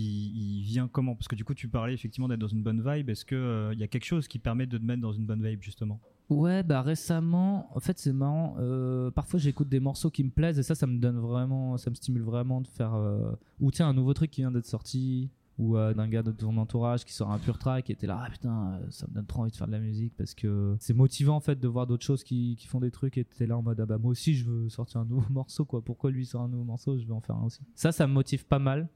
il 0.59 0.63
vient 0.63 0.87
comment? 0.87 1.15
Parce 1.15 1.27
que 1.27 1.35
du 1.35 1.43
coup 1.43 1.55
tu 1.55 1.67
parlais 1.67 1.93
effectivement 1.95 2.27
d'être 2.27 2.39
dans 2.39 2.47
une 2.47 2.61
bonne 2.63 2.83
vibe. 2.87 3.09
Est-ce 3.09 3.25
qu'il 3.25 3.73
il 3.73 3.79
y 3.79 3.83
a 3.83 3.87
quelque 3.87 4.05
chose 4.05 4.27
qui 4.27 4.37
permet 4.37 4.67
de 4.67 4.77
te 4.77 4.83
mettre 4.83 5.01
dans 5.01 5.13
une 5.13 5.25
bonne 5.25 5.41
vibe 5.43 5.61
justement? 5.63 5.99
Ouais, 6.29 6.63
bah 6.63 6.81
récemment, 6.81 7.69
en 7.75 7.79
fait 7.79 7.97
c'est 7.99 8.13
marrant. 8.13 8.55
euh, 8.59 9.11
parfois 9.11 9.39
j'écoute 9.39 9.69
des 9.69 9.79
morceaux 9.79 10.09
qui 10.09 10.23
me 10.23 10.29
plaisent 10.31 10.57
et 10.59 10.63
ça, 10.63 10.73
ça 10.75 10.87
me 10.87 10.97
donne 10.99 11.17
vraiment, 11.19 11.77
ça 11.77 11.89
me 11.91 11.95
stimule 11.95 12.23
vraiment 12.23 12.61
de 12.61 12.67
faire. 12.67 12.93
euh, 12.95 13.31
ou 13.59 13.71
tiens, 13.71 13.87
un 13.89 13.93
nouveau 13.93 14.13
truc 14.13 14.31
qui 14.31 14.41
vient 14.41 14.51
d'être 14.51 14.65
sorti, 14.65 15.29
ou 15.57 15.77
euh, 15.77 15.93
d'un 15.93 16.07
gars 16.07 16.23
de 16.23 16.31
ton 16.31 16.57
entourage 16.57 17.05
qui 17.05 17.13
sort 17.13 17.31
un 17.31 17.39
pur 17.39 17.57
track 17.57 17.89
et 17.89 17.93
était 17.93 18.07
là, 18.07 18.21
ah 18.25 18.29
putain, 18.29 18.73
euh, 18.73 18.85
ça 18.89 19.07
me 19.07 19.13
donne 19.13 19.25
trop 19.25 19.41
envie 19.41 19.51
de 19.51 19.55
faire 19.55 19.67
de 19.67 19.71
la 19.71 19.79
musique 19.79 20.13
parce 20.17 20.33
que 20.33 20.75
c'est 20.79 20.93
motivant 20.93 21.37
en 21.37 21.39
fait 21.39 21.59
de 21.59 21.67
voir 21.67 21.87
d'autres 21.87 22.03
choses 22.03 22.23
qui, 22.23 22.57
font 22.67 22.79
des 22.79 22.91
trucs 22.91 23.17
et 23.17 23.23
t'es 23.23 23.45
là 23.45 23.57
en 23.57 23.61
mode, 23.61 23.79
ah 23.79 23.85
bah 23.85 23.97
moi 23.97 24.11
aussi 24.11 24.33
je 24.33 24.43
veux 24.45 24.69
sortir 24.69 24.99
un 25.01 25.05
nouveau 25.05 25.25
morceau 25.29 25.63
quoi. 25.63 25.83
Pourquoi 25.83 26.11
lui 26.11 26.25
sort 26.25 26.41
un 26.41 26.49
nouveau 26.49 26.63
morceau, 26.63 26.97
je 26.97 27.05
vais 27.05 27.13
en 27.13 27.21
faire 27.21 27.37
un 27.37 27.45
aussi. 27.45 27.61
Ça, 27.75 27.91
ça 27.91 28.07
me 28.07 28.13
motive 28.13 28.45
pas 28.45 28.59
mal. 28.59 28.89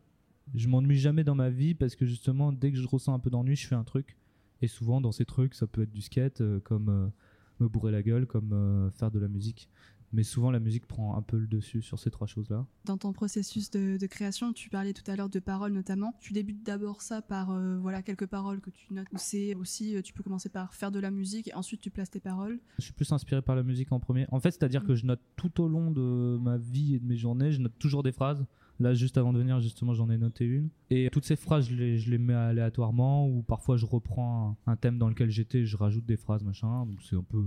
Je 0.55 0.67
m'ennuie 0.67 0.97
jamais 0.97 1.23
dans 1.23 1.35
ma 1.35 1.49
vie 1.49 1.75
parce 1.75 1.95
que 1.95 2.05
justement, 2.05 2.51
dès 2.51 2.71
que 2.71 2.77
je 2.77 2.87
ressens 2.87 3.13
un 3.13 3.19
peu 3.19 3.29
d'ennui, 3.29 3.55
je 3.55 3.67
fais 3.67 3.75
un 3.75 3.83
truc. 3.83 4.17
Et 4.61 4.67
souvent, 4.67 4.99
dans 4.99 5.11
ces 5.11 5.23
trucs, 5.23 5.53
ça 5.53 5.67
peut 5.67 5.83
être 5.83 5.91
du 5.91 6.01
skate, 6.01 6.41
euh, 6.41 6.59
comme 6.59 7.11
me 7.59 7.67
bourrer 7.67 7.91
la 7.91 8.01
gueule, 8.01 8.25
comme 8.25 8.89
faire 8.93 9.11
de 9.11 9.19
la 9.19 9.27
musique. 9.27 9.69
Mais 10.11 10.23
souvent, 10.23 10.51
la 10.51 10.59
musique 10.59 10.87
prend 10.87 11.15
un 11.15 11.21
peu 11.21 11.37
le 11.37 11.47
dessus 11.47 11.81
sur 11.81 11.99
ces 11.99 12.09
trois 12.09 12.27
choses-là. 12.27 12.65
Dans 12.85 12.97
ton 12.97 13.13
processus 13.13 13.69
de, 13.69 13.97
de 13.97 14.07
création, 14.07 14.53
tu 14.53 14.69
parlais 14.69 14.93
tout 14.93 15.09
à 15.09 15.15
l'heure 15.15 15.29
de 15.29 15.39
paroles 15.39 15.73
notamment. 15.73 16.13
Tu 16.19 16.33
débutes 16.33 16.63
d'abord 16.63 17.01
ça 17.01 17.21
par 17.21 17.51
euh, 17.51 17.77
voilà 17.79 18.01
quelques 18.01 18.25
paroles 18.27 18.59
que 18.61 18.69
tu 18.69 18.93
notes. 18.93 19.07
C'est 19.15 19.55
aussi 19.55 19.95
euh, 19.95 20.01
tu 20.01 20.13
peux 20.13 20.23
commencer 20.23 20.49
par 20.49 20.73
faire 20.73 20.91
de 20.91 20.99
la 20.99 21.11
musique 21.11 21.47
et 21.49 21.53
ensuite 21.53 21.81
tu 21.81 21.91
places 21.91 22.09
tes 22.09 22.19
paroles. 22.19 22.59
Je 22.77 22.85
suis 22.85 22.93
plus 22.93 23.11
inspiré 23.11 23.41
par 23.41 23.55
la 23.55 23.63
musique 23.63 23.91
en 23.91 23.99
premier. 23.99 24.25
En 24.31 24.39
fait, 24.39 24.51
c'est-à-dire 24.51 24.83
que 24.83 24.95
je 24.95 25.05
note 25.05 25.21
tout 25.35 25.61
au 25.61 25.67
long 25.67 25.91
de 25.91 26.37
ma 26.41 26.57
vie 26.57 26.95
et 26.95 26.99
de 26.99 27.05
mes 27.05 27.17
journées, 27.17 27.51
je 27.51 27.61
note 27.61 27.77
toujours 27.77 28.03
des 28.03 28.11
phrases. 28.11 28.45
Là, 28.81 28.93
juste 28.93 29.17
avant 29.17 29.33
de 29.33 29.39
venir, 29.39 29.59
justement, 29.59 29.93
j'en 29.93 30.09
ai 30.09 30.17
noté 30.17 30.45
une. 30.45 30.69
Et 30.89 31.09
toutes 31.11 31.25
ces 31.25 31.35
phrases, 31.35 31.67
je 31.67 31.75
les, 31.75 31.97
je 31.97 32.09
les 32.09 32.17
mets 32.17 32.33
aléatoirement 32.33 33.27
ou 33.27 33.41
parfois 33.43 33.75
je 33.75 33.85
reprends 33.85 34.57
un, 34.65 34.71
un 34.71 34.75
thème 34.77 34.97
dans 34.97 35.09
lequel 35.09 35.29
j'étais, 35.29 35.65
je 35.65 35.75
rajoute 35.75 36.05
des 36.05 36.15
phrases, 36.15 36.43
machin. 36.43 36.85
Donc 36.85 37.01
c'est 37.01 37.17
un 37.17 37.23
peu 37.23 37.43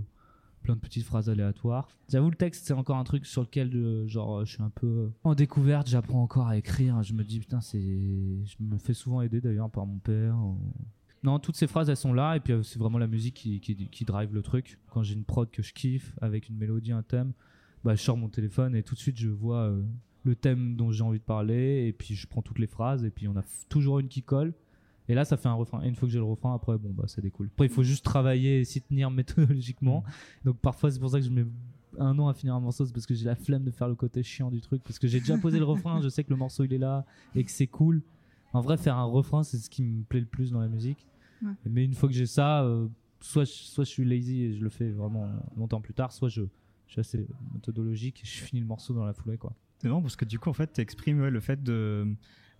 plein 0.63 0.75
de 0.75 0.81
petites 0.81 1.05
phrases 1.05 1.29
aléatoires. 1.29 1.89
J'avoue, 2.09 2.31
le 2.31 2.37
texte, 2.37 2.67
c'est 2.67 2.73
encore 2.73 2.97
un 2.97 3.05
truc 3.05 3.27
sur 3.27 3.43
lequel, 3.43 3.71
euh, 3.75 4.07
genre, 4.07 4.45
je 4.45 4.55
suis 4.55 4.63
un 4.63 4.71
peu 4.71 5.11
en 5.25 5.35
découverte, 5.35 5.89
j'apprends 5.89 6.23
encore 6.23 6.47
à 6.47 6.57
écrire. 6.57 7.03
Je 7.03 7.13
me 7.13 7.25
dis, 7.25 7.41
putain. 7.41 7.61
Je 7.61 8.57
me 8.61 8.79
fais 8.79 8.95
souvent 8.95 9.23
aider 9.23 9.41
d'ailleurs 9.41 9.71
par 9.71 9.87
mon 9.87 9.99
père. 9.99 10.37
Non, 11.23 11.39
toutes 11.39 11.57
ces 11.57 11.69
phrases, 11.69 11.89
elles 11.89 11.97
sont 11.97 12.13
là, 12.13 12.37
et 12.37 12.41
puis 12.41 12.53
euh, 12.53 12.63
c'est 12.63 12.79
vraiment 12.79 12.99
la 12.99 13.07
musique 13.07 13.35
qui, 13.35 14.05
drive 14.05 14.35
le 14.35 14.43
truc. 14.43 14.79
Quand 14.91 15.03
j'ai 15.03 15.15
une 15.15 15.25
prod 15.25 15.49
que 15.51 15.63
je 15.63 15.73
kiffe, 15.73 16.17
avec 16.21 16.49
une 16.49 16.57
mélodie, 16.57 16.93
un 16.93 17.03
thème, 17.03 17.33
bah, 17.85 17.95
je 17.95 18.03
sors 18.03 18.17
mon 18.17 18.29
téléphone 18.29 18.75
et 18.75 18.83
tout 18.83 18.95
de 18.95 19.01
suite, 19.01 19.17
je 19.17 19.29
vois 19.29 19.69
euh, 19.69 19.83
le 20.25 20.35
thème 20.35 20.75
dont 20.75 20.91
j'ai 20.91 21.05
envie 21.05 21.21
de 21.21 21.25
parler, 21.25 21.87
et 21.87 21.93
puis 21.93 22.17
je 22.17 22.27
prends 22.27 22.43
toutes 22.43 22.59
les 22.59 22.67
phrases, 22.67 23.05
et 23.05 23.11
puis 23.11 23.29
on 23.29 23.37
a 23.37 23.45
toujours 23.69 24.01
une 24.01 24.09
qui 24.09 24.23
colle. 24.23 24.53
Et 25.09 25.15
là, 25.15 25.25
ça 25.25 25.37
fait 25.37 25.49
un 25.49 25.55
refrain. 25.55 25.83
Et 25.83 25.89
une 25.89 25.95
fois 25.95 26.07
que 26.07 26.13
j'ai 26.13 26.19
le 26.19 26.25
refrain, 26.25 26.55
après, 26.55 26.79
bon, 26.79 26.91
bah, 26.91 27.05
ça 27.07 27.21
découle. 27.21 27.49
Après, 27.53 27.67
il 27.67 27.73
faut 27.73 27.83
juste 27.83 28.05
travailler 28.05 28.61
et 28.61 28.65
s'y 28.65 28.81
tenir 28.81 29.11
méthodologiquement. 29.11 30.05
Donc, 30.45 30.59
parfois, 30.59 30.91
c'est 30.91 31.01
pour 31.01 31.11
ça 31.11 31.19
que 31.19 31.25
je 31.25 31.31
mets 31.31 31.47
un 31.99 32.19
an 32.19 32.29
à 32.29 32.35
finir 32.35 32.55
un 32.55 32.61
morceau, 32.61 32.87
c'est 32.87 32.93
parce 32.93 33.07
que 33.07 33.15
j'ai 33.15 33.25
la 33.25 33.35
flemme 33.35 33.65
de 33.65 33.71
faire 33.71 33.89
le 33.89 33.95
côté 33.95 34.23
chiant 34.23 34.51
du 34.51 34.61
truc. 34.61 34.83
Parce 34.83 34.99
que 34.99 35.07
j'ai 35.07 35.21
déjà 35.21 35.37
posé 35.39 35.59
le 35.59 35.65
refrain, 35.65 36.01
je 36.01 36.09
sais 36.09 36.25
que 36.25 36.31
le 36.31 36.37
morceau 36.37 36.65
il 36.65 36.73
est 36.73 36.79
là 36.79 37.05
et 37.35 37.45
que 37.45 37.51
c'est 37.51 37.67
cool. 37.67 38.03
En 38.53 38.61
vrai, 38.61 38.77
faire 38.77 38.97
un 38.97 39.05
refrain, 39.05 39.43
c'est 39.43 39.59
ce 39.59 39.71
qui 39.71 39.83
me 39.83 40.03
plaît 40.03 40.21
le 40.21 40.27
plus 40.27 40.51
dans 40.53 40.61
la 40.61 40.69
musique. 40.69 41.07
Ouais. 41.43 41.53
Mais 41.67 41.85
une 41.85 41.95
fois 41.95 42.09
que 42.09 42.15
j'ai 42.15 42.27
ça, 42.27 42.63
euh, 42.63 42.87
soit, 43.21 43.45
je, 43.45 43.53
soit 43.53 43.85
je 43.85 43.91
suis 43.91 44.05
lazy 44.05 44.43
et 44.43 44.55
je 44.55 44.63
le 44.63 44.69
fais 44.69 44.91
vraiment 44.91 45.29
longtemps 45.57 45.81
plus 45.81 45.95
tard, 45.95 46.13
soit 46.13 46.29
je, 46.29 46.43
je 46.87 46.93
suis 46.93 47.01
assez 47.01 47.27
méthodologique 47.55 48.21
et 48.23 48.27
je 48.27 48.43
finis 48.43 48.61
le 48.61 48.67
morceau 48.67 48.95
dans 48.95 49.05
la 49.05 49.13
foulée. 49.13 49.39
Quoi. 49.39 49.55
C'est 49.79 49.89
marrant 49.89 50.03
parce 50.03 50.17
que 50.17 50.25
du 50.25 50.39
coup, 50.39 50.51
en 50.51 50.55
fait, 50.55 50.73
tu 50.73 50.81
exprimes 50.81 51.27
le 51.27 51.41
fait 51.41 51.63
de, 51.63 52.15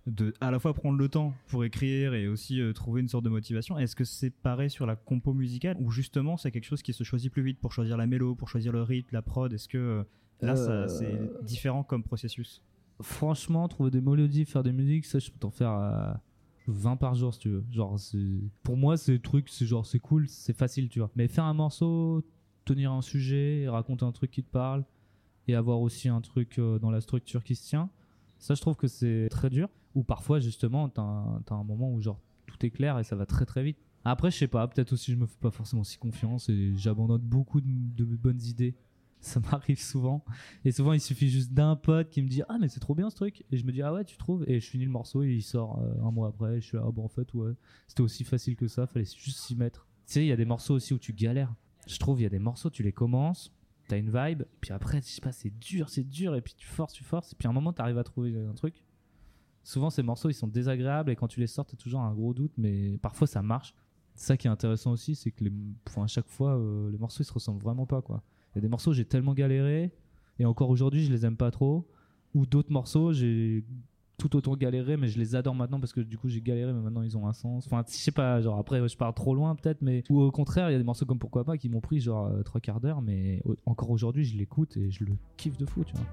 de 0.05 0.33
à 0.41 0.51
la 0.51 0.59
fois 0.59 0.73
prendre 0.73 0.97
le 0.97 1.07
temps 1.07 1.33
pour 1.47 1.63
écrire 1.63 2.13
et 2.13 2.27
aussi 2.27 2.59
euh, 2.59 2.73
trouver 2.73 3.01
une 3.01 3.07
sorte 3.07 3.23
de 3.23 3.29
motivation. 3.29 3.77
Est-ce 3.77 3.95
que 3.95 4.03
c'est 4.03 4.31
pareil 4.31 4.69
sur 4.69 4.85
la 4.85 4.95
compo 4.95 5.33
musicale 5.33 5.77
ou 5.79 5.91
justement 5.91 6.35
c'est 6.35 6.51
quelque 6.51 6.65
chose 6.65 6.81
qui 6.81 6.91
se 6.93 7.03
choisit 7.03 7.31
plus 7.31 7.41
vite 7.43 7.59
pour 7.59 7.71
choisir 7.71 7.95
la 7.95 8.05
mélo, 8.05 8.35
pour 8.35 8.49
choisir 8.49 8.73
le 8.73 8.81
rythme, 8.81 9.09
la 9.13 9.21
prod? 9.21 9.51
Est-ce 9.53 9.69
que 9.69 9.77
euh, 9.77 10.03
là, 10.41 10.55
Euh, 10.57 10.87
c'est 10.87 11.45
différent 11.45 11.83
comme 11.83 12.03
processus? 12.03 12.61
Franchement, 13.01 13.67
trouver 13.67 13.91
des 13.91 14.01
mélodies, 14.01 14.45
faire 14.45 14.63
des 14.63 14.71
musiques, 14.73 15.05
ça, 15.05 15.19
je 15.19 15.31
peux 15.31 15.39
t'en 15.39 15.51
faire 15.51 15.69
à 15.69 16.21
20 16.67 16.97
par 16.97 17.15
jour 17.15 17.33
si 17.33 17.39
tu 17.39 17.49
veux. 17.49 17.65
Genre, 17.71 17.97
pour 18.61 18.77
moi, 18.77 18.97
c'est 18.97 19.19
truc, 19.19 19.49
c'est 19.49 19.65
genre, 19.65 19.85
c'est 19.85 19.99
cool, 19.99 20.27
c'est 20.27 20.55
facile, 20.55 20.89
tu 20.89 20.99
vois. 20.99 21.09
Mais 21.15 21.27
faire 21.27 21.43
un 21.45 21.53
morceau, 21.53 22.23
tenir 22.65 22.91
un 22.91 23.01
sujet, 23.01 23.67
raconter 23.67 24.05
un 24.05 24.11
truc 24.11 24.31
qui 24.31 24.43
te 24.43 24.49
parle, 24.51 24.85
et 25.47 25.55
avoir 25.55 25.81
aussi 25.81 26.07
un 26.07 26.21
truc 26.21 26.59
euh, 26.59 26.77
dans 26.79 26.91
la 26.91 27.01
structure 27.01 27.43
qui 27.43 27.55
se 27.55 27.67
tient, 27.67 27.89
ça, 28.43 28.55
je 28.55 28.61
trouve 28.61 28.75
que 28.75 28.87
c'est 28.87 29.29
très 29.31 29.49
dur. 29.49 29.69
Ou 29.95 30.03
parfois, 30.03 30.41
justement, 30.41 30.89
t'as 30.89 31.01
un, 31.01 31.41
un 31.49 31.63
moment 31.63 31.89
où, 31.93 32.01
genre, 32.01 32.19
tout 32.45 32.65
est 32.65 32.71
clair 32.71 32.99
et 32.99 33.05
ça 33.05 33.15
va 33.15 33.25
très 33.25 33.45
très 33.45 33.63
vite. 33.63 33.77
Après, 34.03 34.31
je 34.31 34.37
sais 34.37 34.49
pas, 34.49 34.67
peut-être 34.67 34.91
aussi 34.91 35.13
je 35.13 35.17
me 35.17 35.25
fais 35.25 35.37
pas 35.39 35.49
forcément 35.49 35.85
si 35.85 35.97
confiance 35.97 36.49
et 36.49 36.73
j'abandonne 36.75 37.21
beaucoup 37.21 37.61
de, 37.61 38.03
bonnes 38.03 38.41
idées. 38.41 38.75
Ça 39.21 39.39
m'arrive 39.51 39.79
souvent. 39.79 40.25
Et 40.65 40.73
souvent, 40.73 40.91
il 40.91 40.99
suffit 40.99 41.29
juste 41.29 41.53
d'un 41.53 41.77
pote 41.77 42.09
qui 42.09 42.21
me 42.21 42.27
dit 42.27 42.41
Ah, 42.49 42.57
mais 42.59 42.67
c'est 42.67 42.81
trop 42.81 42.95
bien 42.95 43.09
ce 43.09 43.15
truc. 43.15 43.45
Et 43.49 43.55
je 43.55 43.65
me 43.65 43.71
dis 43.71 43.81
Ah 43.81 43.93
ouais, 43.93 44.03
tu 44.03 44.17
trouves 44.17 44.43
Et 44.49 44.59
je 44.59 44.69
finis 44.69 44.83
le 44.83 44.91
morceau 44.91 45.23
et 45.23 45.31
il 45.31 45.41
sort 45.41 45.79
euh, 45.79 46.05
un 46.05 46.11
mois 46.11 46.27
après. 46.27 46.59
Je 46.59 46.65
suis 46.65 46.75
là 46.75 46.83
Ah 46.85 46.91
bon, 46.91 47.05
en 47.05 47.07
fait, 47.07 47.33
ouais. 47.33 47.53
C'était 47.87 48.01
aussi 48.01 48.25
facile 48.25 48.57
que 48.57 48.67
ça. 48.67 48.87
Fallait 48.87 49.05
juste 49.05 49.37
s'y 49.37 49.55
mettre. 49.55 49.87
Tu 50.05 50.15
sais, 50.15 50.25
il 50.25 50.27
y 50.27 50.33
a 50.33 50.35
des 50.35 50.43
morceaux 50.43 50.73
aussi 50.73 50.93
où 50.93 50.99
tu 50.99 51.13
galères. 51.13 51.55
Je 51.87 51.97
trouve, 51.97 52.19
il 52.19 52.23
y 52.23 52.25
a 52.25 52.29
des 52.29 52.39
morceaux, 52.39 52.69
tu 52.69 52.83
les 52.83 52.91
commences, 52.91 53.53
une 53.97 54.11
vibe. 54.11 54.43
Puis 54.61 54.71
après, 54.71 55.01
je 55.01 55.07
sais 55.07 55.21
pas, 55.21 55.31
c'est 55.31 55.57
dur, 55.59 55.89
c'est 55.89 56.03
dur. 56.03 56.35
Et 56.35 56.41
puis 56.41 56.53
tu 56.55 56.67
forces, 56.67 56.93
tu 56.93 57.03
forces. 57.03 57.33
Et 57.33 57.35
puis 57.35 57.47
à 57.47 57.51
un 57.51 57.53
moment, 57.53 57.73
t'arrives 57.73 57.97
à 57.97 58.03
trouver 58.03 58.35
un 58.35 58.53
truc. 58.53 58.83
Souvent, 59.63 59.89
ces 59.89 60.03
morceaux, 60.03 60.29
ils 60.29 60.33
sont 60.33 60.47
désagréables. 60.47 61.11
Et 61.11 61.15
quand 61.15 61.27
tu 61.27 61.39
les 61.39 61.47
sors, 61.47 61.65
t'as 61.65 61.77
toujours 61.77 62.01
un 62.01 62.13
gros 62.13 62.33
doute. 62.33 62.51
Mais 62.57 62.97
parfois, 62.97 63.27
ça 63.27 63.41
marche. 63.41 63.73
Ça 64.15 64.37
qui 64.37 64.47
est 64.47 64.51
intéressant 64.51 64.91
aussi, 64.91 65.15
c'est 65.15 65.31
que 65.31 65.43
les, 65.43 65.51
enfin, 65.87 66.03
à 66.03 66.07
chaque 66.07 66.27
fois, 66.27 66.57
euh, 66.57 66.91
les 66.91 66.97
morceaux, 66.97 67.23
ils 67.23 67.25
se 67.25 67.33
ressemblent 67.33 67.63
vraiment 67.63 67.87
pas, 67.87 68.01
quoi 68.01 68.21
Il 68.51 68.55
y 68.55 68.59
a 68.59 68.61
des 68.61 68.67
morceaux, 68.67 68.93
j'ai 68.93 69.05
tellement 69.05 69.33
galéré, 69.33 69.91
et 70.37 70.45
encore 70.45 70.69
aujourd'hui, 70.69 71.03
je 71.03 71.11
les 71.11 71.25
aime 71.25 71.37
pas 71.37 71.49
trop. 71.49 71.89
Ou 72.35 72.45
d'autres 72.45 72.71
morceaux, 72.71 73.11
j'ai 73.11 73.63
tout 74.17 74.35
autant 74.35 74.55
galéré, 74.55 74.97
mais 74.97 75.07
je 75.07 75.19
les 75.19 75.35
adore 75.35 75.55
maintenant 75.55 75.79
parce 75.79 75.93
que 75.93 76.01
du 76.01 76.17
coup, 76.17 76.29
j'ai 76.29 76.41
galéré, 76.41 76.71
mais 76.73 76.81
maintenant 76.81 77.01
ils 77.01 77.17
ont 77.17 77.27
un 77.27 77.33
sens. 77.33 77.65
Enfin, 77.65 77.83
je 77.87 77.95
sais 77.95 78.11
pas, 78.11 78.41
genre 78.41 78.57
après, 78.57 78.87
je 78.87 78.97
pars 78.97 79.13
trop 79.13 79.35
loin 79.35 79.55
peut-être, 79.55 79.81
mais. 79.81 80.03
Ou 80.09 80.21
au 80.21 80.31
contraire, 80.31 80.69
il 80.69 80.73
y 80.73 80.75
a 80.75 80.77
des 80.77 80.83
morceaux 80.83 81.05
comme 81.05 81.19
Pourquoi 81.19 81.43
pas 81.43 81.57
qui 81.57 81.69
m'ont 81.69 81.81
pris 81.81 81.99
genre 81.99 82.27
euh, 82.27 82.43
trois 82.43 82.61
quarts 82.61 82.79
d'heure, 82.79 83.01
mais 83.01 83.41
encore 83.65 83.89
aujourd'hui, 83.89 84.23
je 84.23 84.37
l'écoute 84.37 84.77
et 84.77 84.91
je 84.91 85.03
le 85.03 85.13
kiffe 85.37 85.57
de 85.57 85.65
fou, 85.65 85.83
tu 85.83 85.93
vois. 85.95 86.05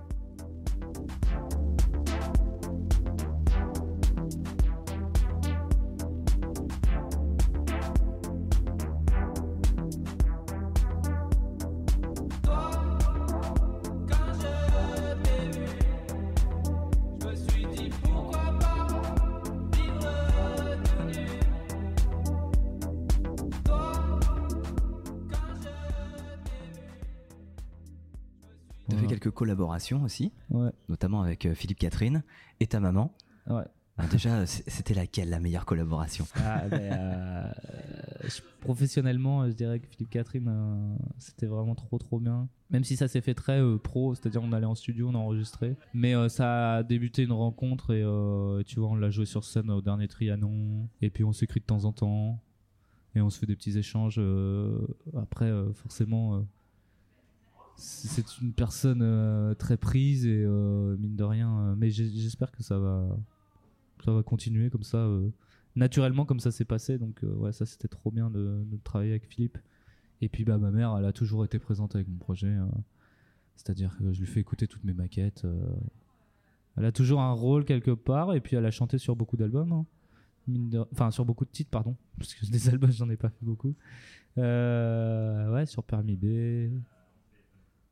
Quelques 29.20 29.34
collaborations 29.34 30.02
aussi, 30.02 30.32
Ouais. 30.50 30.70
notamment 30.88 31.22
avec 31.22 31.46
euh, 31.46 31.54
Philippe 31.54 31.78
Catherine 31.78 32.22
et 32.60 32.66
ta 32.66 32.80
maman. 32.80 33.12
Ouais. 33.48 33.62
Alors 33.98 34.10
déjà, 34.10 34.46
c'était 34.46 34.94
laquelle 34.94 35.28
la 35.28 35.40
meilleure 35.40 35.66
collaboration? 35.66 36.24
Ah, 36.36 36.62
ben, 36.70 36.80
euh, 36.80 37.52
je- 38.24 38.40
professionnellement, 38.62 39.46
je 39.46 39.52
dirais 39.52 39.78
que 39.80 39.86
Philippe 39.88 40.08
Catherine, 40.10 40.48
euh, 40.48 40.96
c'était 41.18 41.46
vraiment 41.46 41.74
trop 41.74 41.98
trop 41.98 42.18
bien. 42.18 42.48
Même 42.70 42.82
si 42.84 42.96
ça 42.96 43.08
s'est 43.08 43.20
fait 43.20 43.34
très 43.34 43.60
euh, 43.60 43.76
pro, 43.76 44.14
c'est-à-dire 44.14 44.42
on 44.42 44.52
allait 44.52 44.64
en 44.66 44.74
studio, 44.74 45.08
on 45.10 45.14
enregistrait. 45.14 45.76
Mais 45.92 46.14
euh, 46.14 46.28
ça 46.30 46.76
a 46.76 46.82
débuté 46.82 47.24
une 47.24 47.32
rencontre 47.32 47.92
et 47.92 48.02
euh, 48.02 48.62
tu 48.62 48.80
vois, 48.80 48.88
on 48.88 48.94
l'a 48.94 49.10
joué 49.10 49.26
sur 49.26 49.44
scène 49.44 49.70
au 49.70 49.82
dernier 49.82 50.08
Trianon. 50.08 50.88
Et 51.02 51.10
puis 51.10 51.24
on 51.24 51.32
s'écrit 51.32 51.60
de 51.60 51.66
temps 51.66 51.84
en 51.84 51.92
temps. 51.92 52.40
Et 53.16 53.20
on 53.20 53.28
se 53.28 53.38
fait 53.38 53.46
des 53.46 53.56
petits 53.56 53.76
échanges. 53.76 54.16
euh, 54.18 54.86
après, 55.20 55.46
euh, 55.46 55.72
forcément, 55.74 56.36
euh, 56.36 56.40
c'est 57.80 58.38
une 58.40 58.52
personne 58.52 59.00
euh, 59.02 59.54
très 59.54 59.76
prise 59.76 60.26
et 60.26 60.44
euh, 60.44 60.96
mine 60.99 61.16
de 61.16 61.25
rien. 61.25 61.58
euh, 61.60 61.75
mais 61.76 61.90
j'espère 61.90 62.52
que 62.52 62.62
ça 62.62 62.78
va, 62.78 63.16
ça 64.04 64.12
va 64.12 64.22
continuer 64.22 64.68
comme 64.70 64.82
ça. 64.82 65.08
naturellement 65.76 66.26
comme 66.26 66.40
ça 66.40 66.50
s'est 66.50 66.64
passé 66.64 66.99
donc 66.99 67.20
ouais 67.22 67.52
ça 67.52 67.64
c'était 67.64 67.88
trop 67.88 68.10
bien 68.10 68.30
de, 68.30 68.64
travailler 68.84 69.12
avec 69.12 69.26
Philippe 69.26 69.58
et 70.20 70.28
puis 70.28 70.44
bah 70.44 70.58
ma 70.58 70.70
mère 70.70 70.94
elle 70.99 71.06
a 71.06 71.12
toujours 71.12 71.44
été 71.44 71.58
présente 71.58 71.94
avec 71.94 72.08
mon 72.08 72.18
projet 72.18 72.49
euh, 72.49 72.66
c'est-à-dire 73.56 73.96
que 73.96 74.12
je 74.12 74.20
lui 74.20 74.26
fais 74.26 74.40
écouter 74.40 74.66
toutes 74.66 74.84
mes 74.84 74.92
maquettes 74.92 75.46
elle 76.76 76.84
a 76.84 76.92
toujours 76.92 77.20
un 77.20 77.32
rôle 77.32 77.64
quelque 77.64 77.92
part 77.92 78.34
et 78.34 78.40
puis 78.40 78.56
elle 78.56 78.66
a 78.66 78.70
chanté 78.70 78.99
sur 78.99 79.16
beaucoup 79.16 79.37
d'albums 79.37 79.72
hein. 79.72 79.87
Enfin 80.92 81.10
sur 81.10 81.25
beaucoup 81.25 81.44
de 81.44 81.50
titres 81.50 81.70
pardon 81.70 81.96
parce 82.18 82.34
que 82.34 82.44
des 82.50 82.68
albums 82.68 82.92
j'en 82.92 83.08
ai 83.08 83.16
pas 83.16 83.30
fait 83.30 83.44
beaucoup 83.44 83.75
ouais 84.37 85.64
sur 85.66 85.84
Permis 85.84 86.16
B 86.16 86.72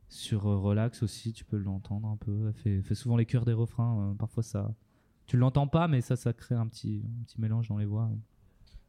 sur 0.09 0.47
euh, 0.47 0.57
Relax 0.57 1.03
aussi 1.03 1.33
tu 1.33 1.45
peux 1.45 1.57
l'entendre 1.59 2.09
un 2.09 2.17
peu 2.17 2.49
elle 2.49 2.55
fait, 2.55 2.83
fait 2.83 2.95
souvent 2.95 3.17
les 3.17 3.27
chœurs 3.27 3.45
des 3.45 3.53
refrains 3.53 4.11
euh, 4.11 4.15
parfois 4.15 4.43
ça 4.43 4.75
tu 5.29 5.37
l'entends 5.37 5.67
pas, 5.67 5.88
mais 5.88 6.00
ça, 6.00 6.17
ça 6.17 6.33
crée 6.33 6.55
un 6.55 6.67
petit, 6.67 7.05
un 7.21 7.25
petit 7.25 7.38
mélange 7.41 7.69
dans 7.69 7.77
les 7.77 7.85
voix. 7.85 8.11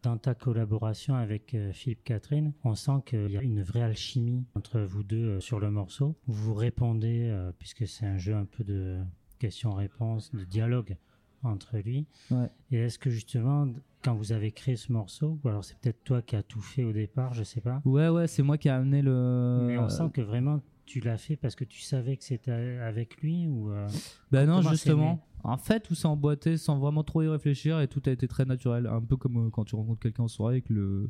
Dans 0.04 0.18
ta 0.18 0.34
collaboration 0.34 1.14
avec 1.16 1.54
euh, 1.54 1.74
Philippe 1.74 2.06
Catherine, 2.06 2.54
on 2.64 2.76
sent 2.76 3.04
qu'il 3.06 3.30
y 3.30 3.38
a 3.38 3.42
une 3.42 3.62
vraie 3.62 3.82
alchimie 3.82 4.46
entre 4.56 4.80
vous 4.80 5.04
deux 5.04 5.26
euh, 5.26 5.40
sur 5.42 5.60
le 5.60 5.70
morceau. 5.70 6.16
Vous 6.28 6.34
vous 6.34 6.54
répondez, 6.54 7.24
euh, 7.30 7.52
puisque 7.60 7.86
c'est 7.86 8.06
un 8.06 8.18
jeu 8.18 8.34
un 8.34 8.46
peu 8.46 8.64
de 8.64 9.00
questions-réponses, 9.40 10.32
de 10.34 10.46
dialogue 10.46 10.96
entre 11.44 11.78
lui. 11.78 12.08
Ouais. 12.32 12.50
Et 12.72 12.78
est-ce 12.78 12.98
que 12.98 13.10
justement, 13.10 13.68
quand 14.02 14.16
vous 14.16 14.32
avez 14.32 14.54
créé 14.54 14.78
ce 14.78 14.94
morceau, 14.94 15.38
ou 15.44 15.50
alors 15.50 15.66
c'est 15.66 15.78
peut-être 15.80 16.06
toi 16.06 16.22
qui 16.22 16.38
as 16.38 16.44
tout 16.44 16.62
fait 16.62 16.86
au 16.86 16.94
départ, 16.94 17.34
je 17.34 17.44
sais 17.44 17.60
pas, 17.62 17.82
Ouais, 17.84 18.08
ouais, 18.08 18.28
c'est 18.28 18.44
moi 18.44 18.58
qui 18.58 18.70
ai 18.70 18.72
amené 18.72 19.02
le. 19.02 19.66
mais 19.68 19.78
on 19.78 19.90
sent 19.90 20.10
que 20.14 20.22
vraiment 20.22 20.62
tu 20.89 21.00
l'as 21.01 21.17
fait 21.17 21.36
parce 21.36 21.55
que 21.55 21.63
tu 21.63 21.81
savais 21.81 22.17
que 22.17 22.24
c'était 22.24 22.51
avec 22.51 23.22
lui 23.22 23.48
ou 23.48 23.72
euh, 23.72 23.88
Bah 24.31 24.46
non, 24.46 24.62
justement. 24.62 25.19
En 25.43 25.58
fait, 25.58 25.79
tout 25.81 25.96
s'est 25.96 26.08
emboîté 26.08 26.58
sans 26.58 26.79
vraiment 26.79 27.03
trop 27.03 27.22
y 27.22 27.27
réfléchir 27.27 27.79
et 27.79 27.88
tout 27.88 28.01
a 28.08 28.10
été 28.12 28.27
très 28.27 28.43
naturel. 28.46 28.88
Un 28.88 29.01
peu 29.01 29.15
comme 29.15 29.48
euh, 29.48 29.50
quand 29.50 29.63
tu 29.65 29.75
rencontres 29.75 30.00
quelqu'un 30.01 30.24
en 30.24 30.27
soirée 30.27 30.58
et 30.58 30.62
que 30.62 30.74
le, 30.74 31.10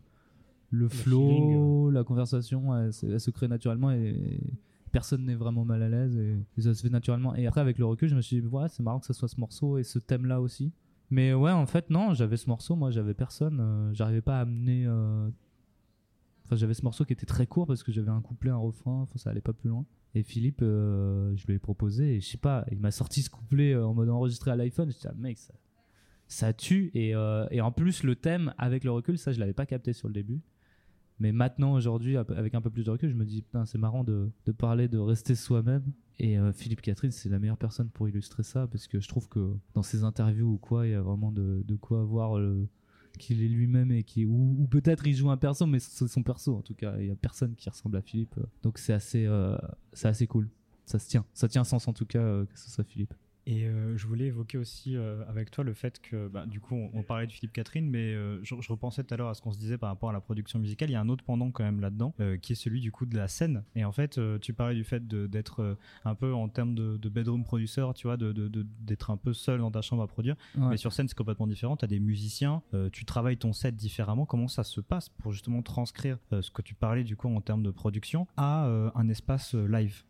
le 0.72 0.88
flow, 0.90 1.28
feeling, 1.28 1.92
la 1.94 2.04
conversation, 2.04 2.76
elle, 2.76 2.94
se- 2.94 3.06
elle 3.08 3.20
se 3.20 3.32
crée 3.32 3.48
naturellement 3.48 3.92
et 3.92 4.40
personne 4.92 5.26
n'est 5.26 5.36
vraiment 5.36 5.66
mal 5.66 5.82
à 5.82 5.90
l'aise 5.90 6.16
et, 6.18 6.36
et 6.58 6.62
ça 6.62 6.74
se 6.76 6.82
fait 6.84 6.90
naturellement. 6.90 7.34
Et 7.36 7.48
après, 7.48 7.62
avec 7.62 7.78
le 7.80 7.86
recul, 7.86 8.10
je 8.10 8.16
me 8.16 8.22
suis 8.22 8.42
dit, 8.42 8.48
ouais, 8.48 8.68
c'est 8.70 8.84
marrant 8.84 9.00
que 9.00 9.06
ça 9.08 9.14
soit 9.14 9.28
ce 9.30 9.40
morceau 9.40 9.78
et 9.78 9.84
ce 9.84 9.98
thème-là 9.98 10.42
aussi. 10.42 10.72
Mais 11.10 11.34
ouais, 11.34 11.52
en 11.52 11.66
fait, 11.66 11.90
non, 11.90 12.14
j'avais 12.14 12.38
ce 12.38 12.48
morceau, 12.50 12.76
moi, 12.76 12.92
j'avais 12.92 13.16
personne. 13.16 13.58
euh, 13.60 13.94
J'arrivais 13.94 14.22
pas 14.22 14.38
à 14.38 14.42
amener. 14.42 14.86
euh, 14.86 15.30
J'avais 16.52 16.74
ce 16.74 16.84
morceau 16.84 17.06
qui 17.06 17.14
était 17.14 17.26
très 17.26 17.46
court 17.48 17.68
parce 17.68 17.84
que 17.84 17.92
j'avais 17.92 18.10
un 18.10 18.22
couplet, 18.22 18.50
un 18.50 18.58
refrain, 18.58 19.02
enfin, 19.02 19.18
ça 19.18 19.30
allait 19.30 19.42
pas 19.42 19.54
plus 19.54 19.70
loin. 19.70 19.86
Et 20.16 20.24
Philippe, 20.24 20.62
euh, 20.64 21.36
je 21.36 21.46
lui 21.46 21.54
ai 21.54 21.60
proposé, 21.60 22.16
et 22.16 22.22
je 22.22 22.28
sais 22.28 22.38
pas, 22.38 22.66
il 22.72 22.80
m'a 22.80 22.90
sorti 22.92 23.22
ce 23.22 23.30
couplet 23.30 23.74
euh, 23.74 23.86
en 23.86 23.94
mode 23.94 24.10
enregistré 24.10 24.50
à 24.50 24.56
l'iPhone. 24.56 24.92
Je 24.92 24.98
dis, 24.98 25.08
ah, 25.08 25.14
mec, 25.16 25.38
ça, 26.28 26.54
tue. 26.54 26.90
Et, 26.96 27.14
euh, 27.16 27.46
et 27.52 27.62
en 27.62 27.72
plus, 27.72 28.02
le 28.04 28.16
thème, 28.16 28.54
avec 28.58 28.84
le 28.84 28.92
recul, 28.92 29.18
ça, 29.20 29.32
je 29.32 29.40
l'avais 29.40 29.54
pas 29.54 29.68
capté 29.68 29.94
sur 29.94 30.08
le 30.08 30.14
début. 30.16 30.42
Mais 31.20 31.32
maintenant, 31.32 31.74
aujourd'hui, 31.74 32.16
avec 32.18 32.56
un 32.56 32.62
peu 32.62 32.70
plus 32.70 32.86
de 32.86 32.92
recul, 32.92 33.10
je 33.10 33.16
me 33.16 33.26
dis, 33.26 33.44
c'est 33.66 33.78
marrant 33.78 34.04
de, 34.04 34.32
de 34.46 34.52
parler 34.54 34.88
de 34.88 34.98
rester 34.98 35.36
soi-même. 35.36 35.84
Et 36.18 36.38
Philippe 36.54 36.82
Catherine, 36.82 37.12
c'est 37.12 37.28
la 37.30 37.40
meilleure 37.40 37.58
personne 37.58 37.90
pour 37.90 38.08
illustrer 38.08 38.44
ça, 38.44 38.68
parce 38.68 38.88
que 38.88 39.00
je 39.02 39.08
trouve 39.10 39.28
que 39.28 39.54
dans 39.74 39.84
ses 39.84 40.04
interviews 40.06 40.54
ou 40.54 40.58
quoi, 40.58 40.88
il 40.88 40.92
y 40.92 40.96
a 40.96 41.02
vraiment 41.02 41.32
de, 41.34 41.62
de 41.68 41.76
quoi 41.76 42.04
voir 42.06 42.40
le- 42.40 42.68
qu'il 43.18 43.44
est 43.44 43.48
lui-même 43.48 43.92
et 43.92 44.04
qui 44.04 44.26
ou, 44.26 44.68
peut-être 44.70 45.08
il 45.08 45.16
joue 45.16 45.30
un 45.30 45.38
perso, 45.38 45.66
mais 45.66 45.80
c'est 45.80 46.08
son 46.08 46.24
perso 46.24 46.56
en 46.56 46.62
tout 46.62 46.76
cas. 46.76 46.96
Il 47.00 47.08
y 47.08 47.12
a 47.12 47.16
personne 47.16 47.56
qui 47.56 47.70
ressemble 47.70 47.98
à 47.98 48.02
Philippe, 48.02 48.36
donc 48.64 48.78
c'est 48.78 48.94
assez, 48.94 49.26
euh, 49.26 49.58
c'est 49.94 50.08
assez 50.08 50.28
cool. 50.28 50.50
Ça 50.86 51.00
se 51.00 51.08
tient, 51.08 51.26
ça 51.34 51.48
tient 51.48 51.64
sens 51.64 51.88
en 51.88 51.94
tout 51.94 52.06
cas 52.06 52.20
euh, 52.20 52.46
que 52.46 52.60
ce 52.60 52.70
soit 52.70 52.84
Philippe. 52.84 53.14
Et 53.46 53.66
euh, 53.66 53.98
je 53.98 54.06
voulais 54.06 54.26
évoquer 54.26 54.58
aussi 54.58 54.96
euh, 54.96 55.24
avec 55.28 55.50
toi 55.50 55.64
le 55.64 55.74
fait 55.74 56.00
que, 56.02 56.28
bah, 56.28 56.46
du 56.46 56.60
coup, 56.60 56.76
on, 56.76 56.92
on 56.94 57.04
parlait 57.04 57.26
de 57.26 57.32
Philippe 57.32 57.54
Catherine, 57.54 57.90
mais 57.90 58.14
euh, 58.14 58.40
je, 58.44 58.54
je 58.60 58.72
repensais 58.72 59.04
tout 59.04 59.14
à 59.14 59.18
l'heure 59.18 59.30
à 59.30 59.34
ce 59.34 59.42
qu'on 59.42 59.52
se 59.54 59.58
disait 59.58 59.78
par 59.78 59.90
rapport 59.90 60.10
à 60.10 60.14
la 60.14 60.20
production 60.22 60.60
musicale. 60.60 60.90
Il 60.90 60.94
y 60.94 60.96
a 60.96 61.02
un 61.02 61.10
autre 61.10 61.24
pendant 61.24 61.50
quand 61.52 61.64
même 61.64 61.80
là-dedans, 61.80 62.14
qui 62.42 62.54
est 62.54 62.56
celui 62.56 62.80
du 62.80 62.92
coup 62.92 63.06
de 63.06 63.16
la 63.18 63.28
scène. 63.28 63.64
Et 63.76 63.84
en 63.86 63.92
fait, 63.92 64.20
tu 64.42 64.54
parlais 64.54 64.76
du 64.76 64.84
fait 64.84 65.08
d'être 65.08 65.78
un 66.06 66.16
peu 66.16 66.34
en 66.34 66.48
termes 66.50 66.76
de, 66.76 66.98
de 66.98 67.10
bedroom 67.10 67.44
producer, 67.44 67.86
tu 67.96 68.08
vois, 68.08 68.18
de- 68.18 68.32
de- 68.34 68.48
de- 68.48 68.68
d'être 68.82 69.10
un 69.10 69.18
peu 69.18 69.34
seul 69.34 69.60
dans 69.60 69.72
ta 69.72 69.82
chambre 69.82 70.04
à 70.04 70.08
produire. 70.08 70.36
Ouais. 70.58 70.70
Mais 70.72 70.78
sur 70.78 70.94
scène, 70.94 71.08
c'est 71.08 71.18
complètement 71.18 71.48
différent. 71.48 71.76
Tu 71.78 71.86
as 71.86 71.88
des 71.88 72.00
musiciens, 72.00 72.62
tu 72.92 73.06
travailles 73.06 73.38
ton 73.38 73.54
set 73.54 73.76
différemment. 73.76 74.26
Comment 74.26 74.48
ça 74.48 74.64
se 74.64 74.82
passe 74.82 75.10
pour 75.10 75.32
justement 75.32 75.62
transcrire 75.62 76.18
ce 76.32 76.52
que 76.52 76.62
tu 76.62 76.76
parlais 76.76 77.04
du 77.04 77.16
coup 77.16 77.28
en 77.34 77.42
termes 77.42 77.64
de 77.64 77.72
production 77.72 78.28
à 78.38 78.66
un 78.96 79.10
espace 79.10 79.56
live? 79.56 80.04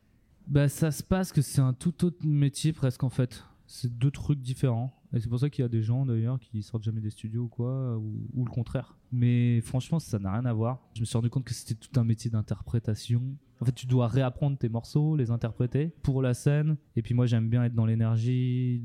Bah 0.50 0.68
ça 0.68 0.90
se 0.90 1.04
passe 1.04 1.32
que 1.32 1.44
c'est 1.44 1.62
un 1.62 1.74
tout 1.74 2.04
autre 2.04 2.26
métier 2.26 2.74
presque 2.74 3.04
en 3.04 3.10
fait. 3.10 3.44
C'est 3.68 4.00
deux 4.00 4.10
trucs 4.10 4.42
différents. 4.42 4.92
Et 5.14 5.20
c'est 5.20 5.30
pour 5.30 5.40
ça 5.40 5.48
qu'il 5.52 5.62
y 5.62 5.66
a 5.66 5.70
des 5.70 5.84
gens 5.84 6.08
d'ailleurs 6.08 6.40
qui 6.40 6.64
sortent 6.64 6.82
jamais 6.82 7.02
des 7.02 7.12
studios 7.12 7.44
ou 7.44 7.48
quoi, 7.48 7.98
ou, 7.98 8.46
le 8.46 8.50
contraire. 8.50 8.96
Mais 9.12 9.62
franchement, 9.62 10.00
ça 10.00 10.18
n'a 10.18 10.32
rien 10.34 10.46
à 10.46 10.54
voir. 10.54 10.80
Je 10.96 11.02
me 11.02 11.06
suis 11.06 11.16
rendu 11.16 11.30
compte 11.30 11.46
que 11.46 11.54
c'était 11.54 11.76
tout 11.76 12.00
un 12.00 12.04
métier 12.04 12.32
d'interprétation. 12.32 13.22
En 13.62 13.66
fait, 13.66 13.74
tu 13.74 13.86
dois 13.86 14.08
réapprendre 14.08 14.58
tes 14.58 14.70
morceaux, 14.70 15.16
les 15.16 15.30
interpréter 15.30 15.94
pour 16.02 16.24
la 16.24 16.34
scène. 16.34 16.78
Et 16.96 17.04
puis 17.04 17.14
moi, 17.14 17.28
j'aime 17.28 17.48
bien 17.48 17.64
être 17.64 17.76
dans 17.76 17.86
l'énergie. 17.86 18.82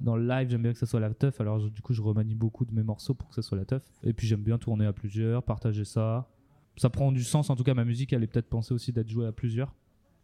Dans 0.00 0.14
le 0.14 0.26
live, 0.26 0.50
j'aime 0.50 0.62
bien 0.62 0.72
que 0.72 0.78
ça 0.78 0.86
soit 0.86 1.00
la 1.00 1.12
teuf. 1.12 1.40
Alors 1.40 1.68
du 1.68 1.82
coup, 1.82 1.94
je 1.94 2.02
remanie 2.02 2.36
beaucoup 2.36 2.64
de 2.64 2.72
mes 2.72 2.84
morceaux 2.84 3.14
pour 3.14 3.28
que 3.28 3.34
ça 3.34 3.42
soit 3.42 3.58
la 3.58 3.64
teuf. 3.64 3.82
Et 4.04 4.12
puis 4.12 4.28
j'aime 4.28 4.42
bien 4.42 4.58
tourner 4.58 4.86
à 4.86 4.92
plusieurs, 4.92 5.42
partager 5.42 5.84
ça. 5.84 6.28
Ça 6.76 6.90
prend 6.90 7.10
du 7.10 7.24
sens. 7.24 7.50
En 7.50 7.56
tout 7.56 7.64
cas, 7.64 7.74
ma 7.74 7.84
musique, 7.84 8.12
elle 8.12 8.22
est 8.22 8.28
peut-être 8.28 8.48
pensée 8.48 8.72
aussi 8.72 8.92
d'être 8.92 9.08
jouée 9.08 9.26
à 9.26 9.32
plusieurs. 9.32 9.74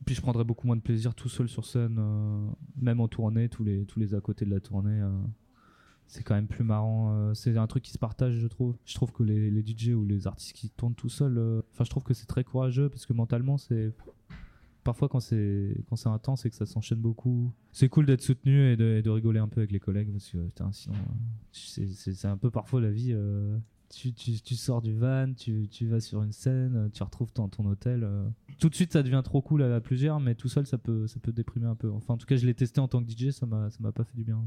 Puis 0.06 0.14
je 0.14 0.20
prendrais 0.22 0.44
beaucoup 0.44 0.66
moins 0.66 0.76
de 0.76 0.80
plaisir 0.80 1.14
tout 1.14 1.28
seul 1.28 1.48
sur 1.48 1.64
scène, 1.64 1.96
euh, 1.98 2.46
même 2.80 3.00
en 3.00 3.08
tournée, 3.08 3.48
tous 3.48 3.64
les, 3.64 4.14
à 4.14 4.20
côté 4.20 4.44
de 4.44 4.50
la 4.50 4.60
tournée. 4.60 5.00
euh, 5.00 5.10
c'est 6.06 6.22
quand 6.22 6.34
même 6.34 6.46
plus 6.48 6.64
marrant. 6.64 7.12
euh, 7.12 7.34
c'est 7.34 7.56
un 7.58 7.66
truc 7.66 7.82
qui 7.82 7.90
se 7.92 7.98
partage, 7.98 8.34
je 8.38 8.46
trouve. 8.46 8.76
Je 8.86 8.94
trouve 8.94 9.12
que 9.12 9.22
les, 9.22 9.50
les 9.50 9.62
DJ 9.66 9.88
ou 9.90 10.06
les 10.06 10.26
artistes 10.26 10.54
qui 10.54 10.70
tournent 10.70 10.94
tout 10.94 11.10
seuls, 11.10 11.62
enfin, 11.72 11.84
je 11.84 11.90
trouve 11.90 12.02
que 12.04 12.14
c'est 12.14 12.26
très 12.26 12.44
courageux 12.44 12.88
parce 12.88 13.04
que 13.04 13.12
mentalement, 13.12 13.58
c'est. 13.58 13.92
Parfois, 14.84 15.10
quand 15.10 15.20
c'est 15.20 15.76
intense 16.06 16.46
et 16.46 16.50
que 16.50 16.56
ça 16.56 16.64
s'enchaîne 16.64 17.00
beaucoup, 17.00 17.52
c'est 17.72 17.90
cool 17.90 18.06
d'être 18.06 18.22
soutenu 18.22 18.72
et 18.72 18.76
de, 18.76 19.10
rigoler 19.10 19.38
un 19.38 19.48
peu 19.48 19.60
avec 19.60 19.70
les 19.70 19.80
collègues 19.80 20.10
parce 20.12 20.30
que 20.30 20.38
c'est- 21.52 22.24
un 22.24 22.38
peu 22.38 22.50
parfois 22.50 22.80
la 22.80 22.90
vie. 22.90 23.14
Tu, 23.88 24.54
sors 24.54 24.82
du 24.82 24.94
van, 24.94 25.32
tu, 25.34 25.86
vas 25.86 26.00
sur 26.00 26.22
une 26.22 26.32
scène, 26.32 26.76
euh, 26.76 26.88
tu 26.92 27.02
retrouves 27.02 27.32
ton, 27.32 27.48
hôtel. 27.64 28.04
euh. 28.04 28.28
Tout 28.58 28.68
de 28.68 28.74
suite, 28.74 28.92
ça 28.92 29.02
devient 29.02 29.22
trop 29.24 29.40
cool 29.40 29.62
à, 29.62 29.80
plusieurs, 29.80 30.20
mais 30.20 30.34
tout 30.34 30.48
seul, 30.48 30.66
ça 30.66 30.78
peut, 30.78 31.06
déprimer 31.28 31.66
un 31.66 31.74
peu. 31.74 31.90
Enfin, 31.90 32.14
en 32.14 32.16
tout 32.16 32.26
cas, 32.26 32.36
je 32.36 32.46
l'ai 32.46 32.54
testé 32.54 32.80
en 32.80 32.88
tant 32.88 33.02
que 33.02 33.10
DJ, 33.10 33.30
ça 33.30 33.46
m'a 33.46 33.70
ça 33.70 33.78
m'a 33.80 33.92
pas 33.92 34.04
fait 34.04 34.16
du 34.16 34.24
bien. 34.24 34.42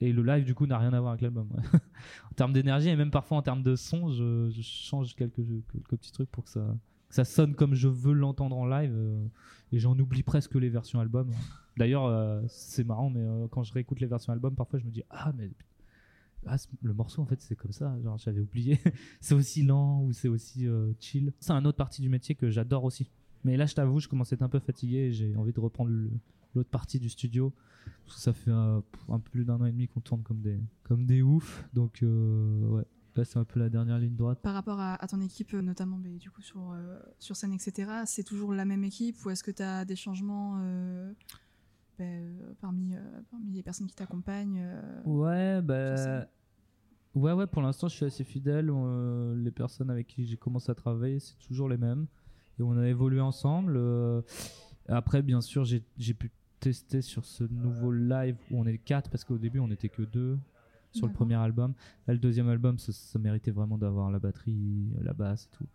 Et 0.00 0.12
le 0.12 0.22
live, 0.22 0.44
du 0.44 0.54
coup, 0.54 0.66
n'a 0.66 0.78
rien 0.78 0.92
à 0.92 1.00
voir 1.00 1.12
avec 1.12 1.22
l'album. 1.22 1.48
en 2.30 2.34
termes 2.34 2.52
d'énergie 2.52 2.88
et 2.88 2.96
même 2.96 3.10
parfois 3.12 3.38
en 3.38 3.42
termes 3.42 3.62
de 3.62 3.76
son, 3.76 4.10
je, 4.10 4.50
change 4.60 5.14
quelques, 5.14 5.42
petits 5.88 6.12
trucs 6.12 6.30
pour 6.30 6.44
que 6.44 6.50
ça, 6.50 6.76
ça 7.08 7.24
sonne 7.24 7.54
comme 7.54 7.74
je 7.74 7.88
veux 7.88 8.12
l'entendre 8.12 8.56
en 8.56 8.66
live. 8.66 8.92
euh, 8.94 9.24
et 9.70 9.78
j'en 9.78 9.98
oublie 9.98 10.22
presque 10.22 10.54
les 10.56 10.68
versions 10.68 11.00
album. 11.00 11.30
D'ailleurs, 11.78 12.42
c'est 12.48 12.84
marrant, 12.84 13.08
mais 13.08 13.26
quand 13.50 13.62
je 13.62 13.72
réécoute 13.72 14.00
les 14.00 14.06
versions 14.06 14.34
album, 14.34 14.54
parfois 14.54 14.78
je 14.78 14.84
me 14.84 14.90
dis 14.90 15.02
ah 15.08 15.32
mais 15.34 15.50
ah, 16.46 16.56
le 16.82 16.92
morceau 16.92 17.22
en 17.22 17.26
fait 17.26 17.40
c'est 17.40 17.56
comme 17.56 17.72
ça. 17.72 17.96
Genre 18.02 18.18
j'avais 18.18 18.40
oublié. 18.40 18.78
c'est 19.20 19.34
aussi 19.34 19.62
lent 19.62 20.02
ou 20.02 20.12
c'est 20.12 20.28
aussi 20.28 20.66
euh, 20.66 20.92
chill. 21.00 21.32
C'est 21.40 21.52
un 21.52 21.64
autre 21.64 21.78
partie 21.78 22.02
du 22.02 22.08
métier 22.08 22.34
que 22.34 22.50
j'adore 22.50 22.84
aussi. 22.84 23.10
Mais 23.44 23.56
là, 23.56 23.66
je 23.66 23.74
t'avoue, 23.74 23.98
je 23.98 24.08
commence 24.08 24.32
à 24.32 24.34
être 24.34 24.42
un 24.42 24.48
peu 24.48 24.60
fatigué 24.60 24.98
et 24.98 25.12
j'ai 25.12 25.34
envie 25.36 25.52
de 25.52 25.60
reprendre 25.60 25.90
l'autre 26.54 26.70
partie 26.70 27.00
du 27.00 27.08
studio. 27.08 27.52
Parce 28.04 28.16
que 28.16 28.22
ça 28.22 28.32
fait 28.32 28.50
euh, 28.50 28.80
un 29.08 29.18
peu 29.18 29.30
plus 29.30 29.44
d'un 29.44 29.60
an 29.60 29.66
et 29.66 29.72
demi 29.72 29.88
qu'on 29.88 30.00
tourne 30.00 30.22
comme 30.22 30.40
des, 30.40 30.60
comme 30.84 31.06
des 31.06 31.22
oufs. 31.22 31.64
Donc, 31.74 32.04
euh, 32.04 32.68
ouais, 32.68 32.84
là, 33.16 33.24
c'est 33.24 33.38
un 33.38 33.44
peu 33.44 33.58
la 33.58 33.68
dernière 33.68 33.98
ligne 33.98 34.14
droite. 34.14 34.40
Par 34.42 34.54
rapport 34.54 34.78
à, 34.78 34.96
ton 35.08 35.20
équipe, 35.20 35.52
notamment 35.54 35.98
du 35.98 36.30
coup 36.30 36.42
sur, 36.42 36.76
sur 37.18 37.34
scène, 37.34 37.52
etc., 37.52 37.90
c'est 38.06 38.22
toujours 38.22 38.54
la 38.54 38.64
même 38.64 38.84
équipe 38.84 39.16
ou 39.24 39.30
est-ce 39.30 39.42
que 39.42 39.50
tu 39.50 39.62
as 39.62 39.84
des 39.84 39.96
changements 39.96 40.62
ben, 42.02 42.08
euh, 42.08 42.54
parmi, 42.60 42.94
euh, 42.94 43.00
parmi 43.30 43.52
les 43.52 43.62
personnes 43.62 43.86
qui 43.86 43.94
t'accompagnent 43.94 44.60
euh, 44.60 45.02
Ouais, 45.04 45.62
bah. 45.62 46.26
Ouais, 47.14 47.32
ouais, 47.32 47.46
pour 47.46 47.60
l'instant, 47.60 47.88
je 47.88 47.94
suis 47.94 48.06
assez 48.06 48.24
fidèle. 48.24 48.72
Les 49.36 49.50
personnes 49.50 49.90
avec 49.90 50.06
qui 50.06 50.24
j'ai 50.26 50.36
commencé 50.36 50.70
à 50.70 50.74
travailler, 50.74 51.20
c'est 51.20 51.38
toujours 51.38 51.68
les 51.68 51.76
mêmes. 51.76 52.06
Et 52.58 52.62
on 52.62 52.76
a 52.78 52.88
évolué 52.88 53.20
ensemble. 53.20 53.78
Après, 54.88 55.22
bien 55.22 55.42
sûr, 55.42 55.64
j'ai 55.64 56.14
pu 56.14 56.30
tester 56.58 57.02
sur 57.02 57.24
ce 57.24 57.44
nouveau 57.44 57.92
live 57.92 58.36
où 58.50 58.60
on 58.60 58.66
est 58.66 58.78
quatre, 58.78 59.10
parce 59.10 59.24
qu'au 59.24 59.36
début, 59.36 59.58
on 59.58 59.68
n'était 59.68 59.90
que 59.90 60.02
deux 60.02 60.38
sur 60.92 61.06
le 61.06 61.12
premier 61.12 61.34
album. 61.34 61.74
Là, 62.06 62.14
le 62.14 62.20
deuxième 62.20 62.48
album, 62.48 62.78
ça, 62.78 62.92
ça 62.92 63.18
méritait 63.18 63.50
vraiment 63.50 63.76
d'avoir 63.76 64.10
la 64.10 64.18
batterie, 64.18 64.88
la 65.02 65.12
basse 65.12 65.50
et 65.52 65.56
tout. 65.56 65.66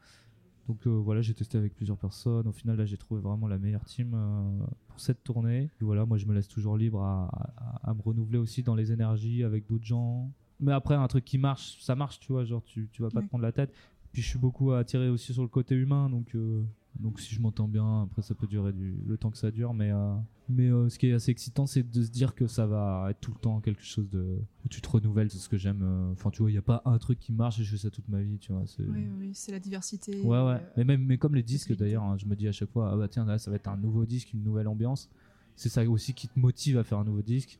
Donc 0.67 0.86
euh, 0.86 0.89
voilà, 0.89 1.21
j'ai 1.21 1.33
testé 1.33 1.57
avec 1.57 1.74
plusieurs 1.75 1.97
personnes. 1.97 2.47
Au 2.47 2.51
final, 2.51 2.77
là, 2.77 2.86
j'ai 2.86 2.97
trouvé 2.97 3.21
vraiment 3.21 3.47
la 3.47 3.57
meilleure 3.57 3.86
team 3.86 4.12
euh, 4.13 4.65
pour 4.88 5.00
cette 5.00 5.24
tournée. 5.24 5.69
Et 5.79 5.83
voilà, 5.83 6.05
moi, 6.05 6.17
je 6.17 6.25
me 6.25 6.33
laisse 6.33 6.47
toujours 6.47 6.77
libre 6.77 7.01
à, 7.01 7.29
à- 7.57 7.89
à 7.89 7.93
me 7.93 8.01
renouveler 8.01 8.38
aussi 8.38 8.63
dans 8.63 8.75
les 8.75 8.91
énergies 8.91 9.43
avec 9.43 9.65
d'autres 9.67 9.86
gens. 9.86 10.29
Mais 10.59 10.74
après, 10.74 10.95
un 10.95 11.07
truc 11.07 11.24
qui 11.24 11.38
marche, 11.38 11.77
ça 11.81 11.95
marche, 11.95 12.19
tu 12.19 12.31
vois. 12.33 12.43
Genre, 12.43 12.63
tu, 12.63 12.89
tu 12.91 13.01
vas 13.01 13.09
pas 13.09 13.21
te 13.21 13.27
prendre 13.29 13.43
la 13.43 13.51
tête. 13.51 13.71
Puis 14.12 14.21
je 14.21 14.27
suis 14.29 14.39
beaucoup 14.39 14.71
attiré 14.71 15.09
aussi 15.09 15.33
sur 15.33 15.43
le 15.43 15.47
côté 15.47 15.75
humain, 15.75 16.09
donc 16.09 16.33
euh, 16.36 16.63
donc 17.00 17.20
si 17.20 17.34
je 17.36 17.42
m'entends 17.42 17.68
bien, 17.68 18.04
après 18.04 18.22
ça 18.22 18.34
peut 18.36 18.48
durer 18.48 18.74
du, 18.74 18.96
le 19.06 19.18
temps 19.18 19.30
que 19.32 19.38
ça 19.38 19.51
dure, 19.51 19.74
mais 19.74 19.92
euh, 19.92 20.16
mais 20.50 20.68
euh, 20.70 20.89
ce 20.89 20.98
qui 20.98 21.08
est 21.08 21.13
assez 21.13 21.32
excitant, 21.32 21.66
c'est 21.66 21.84
de 21.84 22.04
se 22.04 22.10
dire 22.10 22.34
que 22.36 22.48
ça 22.48 22.66
va 22.66 23.08
être 23.10 23.20
tout 23.20 23.32
le 23.34 23.39
temps 23.39 23.60
quelque 23.60 23.84
chose 23.84 24.10
de 24.10 24.39
où 24.66 24.68
tu 24.70 24.82
te 24.82 24.89
renouvelles, 24.89 25.30
c'est 25.30 25.38
ce 25.38 25.50
que 25.50 25.58
j'aime. 25.58 25.82
euh. 25.84 26.12
Enfin, 26.13 26.30
tu 26.30 26.42
vois, 26.42 26.50
il 26.51 26.54
y 26.56 26.58
a 26.58 26.62
pas 26.62 26.82
un 26.86 26.98
truc 26.98 27.20
qui 27.20 27.34
marche 27.34 27.60
et 27.60 27.63
je 27.63 27.72
fais 27.72 27.77
ça 27.77 27.89
toute 27.92 28.08
ma 28.08 28.22
vie, 28.22 28.38
tu 28.39 28.51
vois. 28.54 28.63
c'est- 28.66 28.84
Oui, 28.84 29.08
oui, 29.20 29.32
c'est 29.34 29.51
la 29.51 29.60
diversité. 29.60 30.22
Ouais, 30.22 30.27
ouais. 30.39 30.54
euh, 30.54 30.60
Mais 30.77 30.84
même, 30.86 31.04
mais 31.06 31.18
comme 31.18 31.36
les 31.36 31.44
disques 31.44 31.75
d'ailleurs, 31.75 32.04
hein, 32.04 32.18
je 32.18 32.25
me 32.25 32.36
dis 32.36 32.48
à 32.48 32.51
chaque 32.51 32.70
fois, 32.72 32.92
ah 32.94 32.96
bah 32.98 33.08
tiens, 33.08 33.25
là, 33.25 33.38
ça 33.38 33.50
va 33.51 33.58
être 33.58 33.68
un 33.68 33.77
nouveau 33.77 34.06
disque, 34.06 34.34
une 34.34 34.44
nouvelle 34.44 34.68
ambiance. 34.68 35.10
C'est 35.56 35.70
ça 35.70 35.84
aussi 35.89 36.13
qui 36.13 36.27
te 36.27 36.39
motive 36.39 36.77
à 36.77 36.84
faire 36.84 37.00
un 37.00 37.04
nouveau 37.06 37.22
disque 37.22 37.60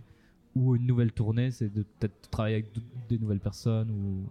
ou 0.56 0.76
une 0.76 0.86
nouvelle 0.88 1.12
tournée, 1.12 1.52
c'est 1.52 1.70
de 1.72 1.84
peut-être 1.84 2.30
travailler 2.32 2.56
avec 2.56 2.72
des 3.10 3.20
nouvelles 3.20 3.40
personnes 3.40 3.92
ou, 3.92 4.28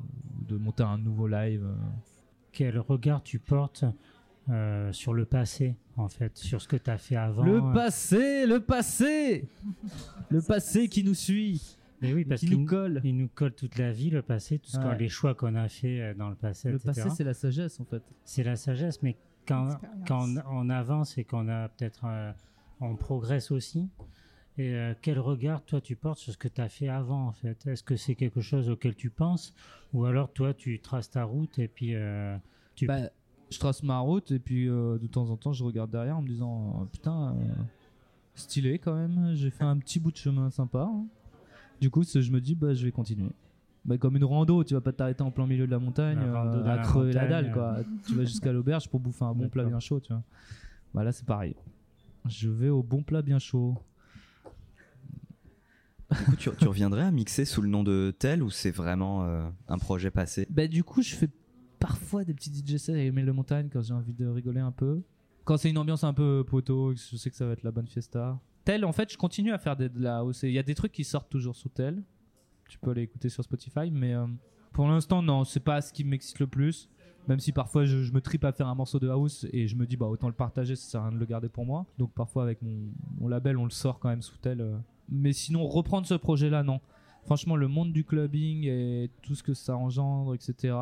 de 0.49 0.57
monter 0.57 0.83
un 0.83 0.99
nouveau 0.99 1.29
live. 1.29 1.65
Quel 2.53 2.79
regard 2.79 3.23
tu 3.23 3.39
portes 3.39 3.85
euh, 4.49 4.93
sur 4.93 5.12
le 5.12 5.25
passé, 5.25 5.76
en 5.97 6.09
fait, 6.09 6.37
sur 6.37 6.61
ce 6.62 6.69
que 6.69 6.76
tu 6.76 6.91
as 6.91 6.99
fait 6.99 7.17
avant 7.17 7.45
Le 7.45 7.57
euh, 7.62 7.73
passé, 7.73 8.47
le 8.47 8.61
passé, 8.61 9.49
le 10.31 10.41
passé 10.43 10.88
qui 10.88 11.03
nous 11.05 11.15
suit, 11.15 11.76
Mais 12.03 12.12
oui, 12.12 12.25
parce 12.25 12.41
qui 12.41 12.49
qu'il 12.49 12.61
nous 12.61 12.67
colle. 12.67 13.00
il 13.05 13.17
nous 13.17 13.29
colle 13.29 13.53
toute 13.55 13.76
la 13.79 13.93
vie, 13.93 14.11
le 14.11 14.23
passé, 14.23 14.59
tout 14.59 14.71
ce 14.71 14.79
Ouais. 14.79 14.97
les 14.99 15.09
choix 15.09 15.35
qu'on 15.35 15.55
a 15.55 15.69
fait 15.69 16.00
euh, 16.00 16.15
dans 16.15 16.29
le 16.29 16.37
passé, 16.37 16.69
Le 16.71 16.76
etc. 16.76 16.93
passé, 17.03 17.17
c'est 17.17 17.25
la 17.25 17.35
sagesse 17.35 17.81
en 17.81 17.85
fait. 17.85 18.03
c'est 18.25 18.43
la 18.45 18.57
sagesse, 18.57 19.03
mais 19.03 19.17
quand, 19.47 19.79
quand 20.07 20.26
on, 20.29 20.43
on 20.50 20.71
avance 20.71 21.19
et 21.19 21.25
qu'on 21.25 21.49
a 21.49 21.69
peut-être, 21.69 22.05
euh, 22.07 22.33
on 22.81 22.95
progresse 22.97 23.50
aussi. 23.50 23.88
Et 24.59 24.75
euh, 24.75 24.95
quel 25.03 25.19
regard 25.19 25.62
toi 25.65 25.81
tu 25.83 25.97
portes 25.97 26.19
sur 26.19 26.33
ce 26.33 26.38
que 26.38 26.49
tu 26.49 26.61
as 26.62 26.69
fait 26.71 26.88
avant 26.88 27.26
en 27.29 27.33
fait? 27.33 27.67
Est-ce 27.67 27.83
que 27.83 27.95
c'est 27.97 28.15
quelque 28.15 28.41
chose 28.41 28.71
auquel 28.71 28.95
tu 28.95 29.11
penses? 29.11 29.55
Ou 29.93 30.05
alors 30.07 30.33
toi 30.33 30.55
tu 30.55 30.81
traces 30.81 31.11
ta 31.11 31.25
route 31.25 31.59
et 31.59 31.69
puis 31.69 31.95
euh, 31.95 32.37
tu 32.75 32.87
Bah, 32.87 33.11
je 33.50 33.59
trace 33.59 33.83
ma 33.83 33.99
route 33.99 34.31
et 34.31 34.38
puis 34.38 34.69
euh, 34.69 34.99
de 34.99 35.07
temps 35.07 35.31
en 35.31 35.37
temps 35.37 35.53
je 35.53 35.65
regarde 35.65 35.91
derrière 35.91 36.17
en 36.17 36.23
me 36.23 36.29
disant 36.29 36.81
euh, 36.81 36.85
putain 36.87 37.35
euh, 37.35 37.53
stylé 38.35 38.79
quand 38.79 38.95
même 38.95 39.35
j'ai 39.35 39.50
fait 39.50 39.65
un 39.65 39.76
petit 39.79 40.00
bout 40.00 40.11
de 40.11 40.17
chemin 40.17 40.50
sympa 40.50 40.88
hein. 40.91 41.07
du 41.81 41.91
coup 41.91 42.03
je 42.03 42.31
me 42.31 42.41
dis 42.41 42.55
bah 42.55 42.75
je 42.75 42.85
vais 42.85 42.93
continuer. 42.93 43.30
Bah, 43.85 43.99
comme 43.99 44.17
une 44.17 44.25
rando 44.25 44.65
tu 44.65 44.75
vas 44.75 44.80
pas 44.80 44.93
t'arrêter 44.93 45.23
en 45.23 45.30
plein 45.30 45.47
milieu 45.47 45.67
de 45.67 45.71
la 45.71 45.78
montagne 45.78 46.19
La 46.19 46.45
euh, 46.45 46.65
à 46.65 46.76
la 46.76 46.82
crever 46.82 47.13
la 47.13 47.23
montagne, 47.23 47.43
dalle 47.45 47.52
quoi. 47.52 47.76
Tu 48.06 48.15
vas 48.15 48.25
jusqu'à 48.25 48.52
l'auberge 48.52 48.89
pour 48.89 48.99
bouffer 48.99 49.25
un 49.25 49.35
bon 49.35 49.49
plat 49.49 49.65
bien 49.65 49.78
chaud 49.78 50.00
tu 50.00 50.13
vois. 50.13 50.23
Bah 50.93 51.04
là 51.04 51.13
c'est 51.13 51.26
pareil. 51.26 51.54
Je 52.28 52.49
vais 52.49 52.69
au 52.69 52.82
bon 52.82 53.04
plat 53.04 53.23
bien 53.23 53.39
chaud. 53.39 53.76
Du 56.11 56.25
coup, 56.25 56.37
tu, 56.37 56.50
tu 56.50 56.69
reviendrais 56.69 57.02
à 57.02 57.11
mixer 57.11 57.45
sous 57.45 57.63
le 57.63 57.69
nom 57.69 57.82
de 57.82 58.15
tel 58.17 58.43
ou 58.43 58.50
c'est 58.50 58.71
vraiment 58.71 59.25
euh, 59.25 59.49
un 59.69 59.78
projet 59.78 60.11
passé? 60.11 60.47
Bah 60.50 60.69
du 60.69 60.85
coup, 60.85 61.02
je 61.02 61.15
fais 61.15 61.28
parfois 61.78 62.25
des 62.25 62.34
petits 62.34 62.50
DJ 62.50 62.76
sets 62.76 62.93
avec 62.93 63.08
Emile 63.08 63.26
de 63.26 63.32
Montagne 63.32 63.69
quand 63.73 63.82
j'ai 63.82 63.95
envie 63.95 64.12
de 64.12 64.26
rigoler 64.26 64.60
un 64.60 64.73
peu. 64.73 65.02
Quand 65.45 65.56
c'est 65.56 65.71
une 65.71 65.78
ambiance 65.78 66.04
un 66.04 66.12
peu 66.12 66.45
poteau, 66.47 66.95
je 66.95 67.17
sais 67.17 67.30
que 67.30 67.36
ça 67.36 67.47
va 67.47 67.52
être 67.52 67.62
la 67.62 67.71
bonne 67.71 67.86
fiesta. 67.86 68.41
Tel, 68.65 68.84
en 68.84 68.93
fait, 68.93 69.12
je 69.12 69.17
continue 69.17 69.52
à 69.52 69.58
faire 69.58 69.76
de 69.76 69.89
la 69.95 70.19
house. 70.19 70.43
Il 70.43 70.50
y 70.50 70.58
a 70.58 70.62
des 70.65 70.75
trucs 70.75 70.91
qui 70.91 71.04
sortent 71.04 71.30
toujours 71.30 71.54
sous 71.54 71.69
tel. 71.69 72.02
Tu 72.69 72.78
peux 72.78 72.91
aller 72.91 73.02
écouter 73.02 73.28
sur 73.28 73.45
Spotify, 73.45 73.91
mais 73.93 74.15
euh, 74.15 74.26
pour 74.73 74.89
l'instant, 74.89 75.23
non, 75.23 75.45
c'est 75.45 75.60
pas 75.60 75.80
ce 75.80 75.93
qui 75.93 76.02
m'excite 76.02 76.41
le 76.41 76.49
plus. 76.49 76.89
Même 77.28 77.41
si 77.41 77.52
parfois 77.52 77.84
je, 77.84 78.12
me 78.12 78.21
tripe 78.21 78.45
à 78.45 78.52
faire 78.52 78.69
un 78.69 78.75
morceau 78.75 78.99
de 78.99 79.08
house 79.08 79.47
et 79.52 79.67
je 79.67 79.75
me 79.75 79.84
dis 79.86 79.97
bah 79.97 80.06
autant 80.06 80.28
le 80.28 80.34
partager, 80.34 80.76
ça 80.76 80.91
sert 80.91 81.00
à 81.00 81.08
rien 81.08 81.12
de 81.12 81.19
le 81.19 81.26
garder 81.26 81.49
pour 81.49 81.65
moi. 81.65 81.86
Donc 81.99 82.12
parfois 82.12 82.45
avec 82.45 82.62
mon, 82.62 82.89
mon 83.19 83.28
label, 83.28 83.56
on 83.56 83.65
le 83.65 83.71
sort 83.71 83.99
quand 83.99 84.08
même 84.08 84.23
sous 84.23 84.36
tel. 84.39 84.60
euh. 84.60 84.76
Mais 85.08 85.32
sinon, 85.32 85.67
reprendre 85.67 86.06
ce 86.06 86.15
projet-là, 86.15 86.62
non. 86.62 86.80
Franchement, 87.25 87.56
le 87.56 87.69
monde 87.69 87.93
du 87.93 88.04
clubbing 88.04 88.65
et 88.67 89.10
tout 89.23 89.34
ce 89.34 89.43
que 89.43 89.54
ça 89.54 89.76
engendre, 89.76 90.34
etc. 90.34 90.75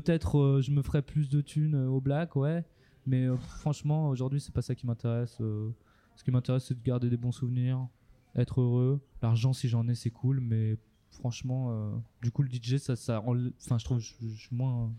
Peut-être 0.00 0.38
euh, 0.38 0.60
je 0.60 0.70
me 0.70 0.82
ferai 0.82 1.00
plus 1.02 1.28
de 1.28 1.40
thunes 1.40 1.74
euh, 1.74 1.88
au 1.88 2.00
black, 2.00 2.36
ouais. 2.36 2.64
Mais 3.06 3.24
euh, 3.26 3.36
franchement, 3.36 4.08
aujourd'hui, 4.08 4.40
c'est 4.40 4.52
pas 4.52 4.62
ça 4.62 4.74
qui 4.74 4.86
m'intéresse. 4.86 5.38
euh. 5.40 5.70
ce 6.16 6.24
qui 6.24 6.30
m'intéresse, 6.30 6.64
c'est 6.66 6.74
de 6.74 6.82
garder 6.82 7.08
des 7.08 7.16
bons 7.16 7.32
souvenirs, 7.32 7.86
être 8.34 8.60
heureux. 8.60 9.00
L'argent, 9.22 9.52
si 9.52 9.68
j'en 9.68 9.86
ai, 9.88 9.94
c'est 9.94 10.10
cool, 10.10 10.40
mais 10.40 10.76
franchement, 11.10 11.68
euh, 11.70 11.90
du 12.22 12.30
coup, 12.30 12.42
le 12.42 12.50
DJ, 12.50 12.76
ça, 12.78 12.94
ça 12.96 13.22
Enfin, 13.24 13.78
je 13.78 13.84
trouve, 13.84 14.00
je, 14.00 14.12
je 14.20 14.26
suis 14.46 14.54
moins. 14.56 14.92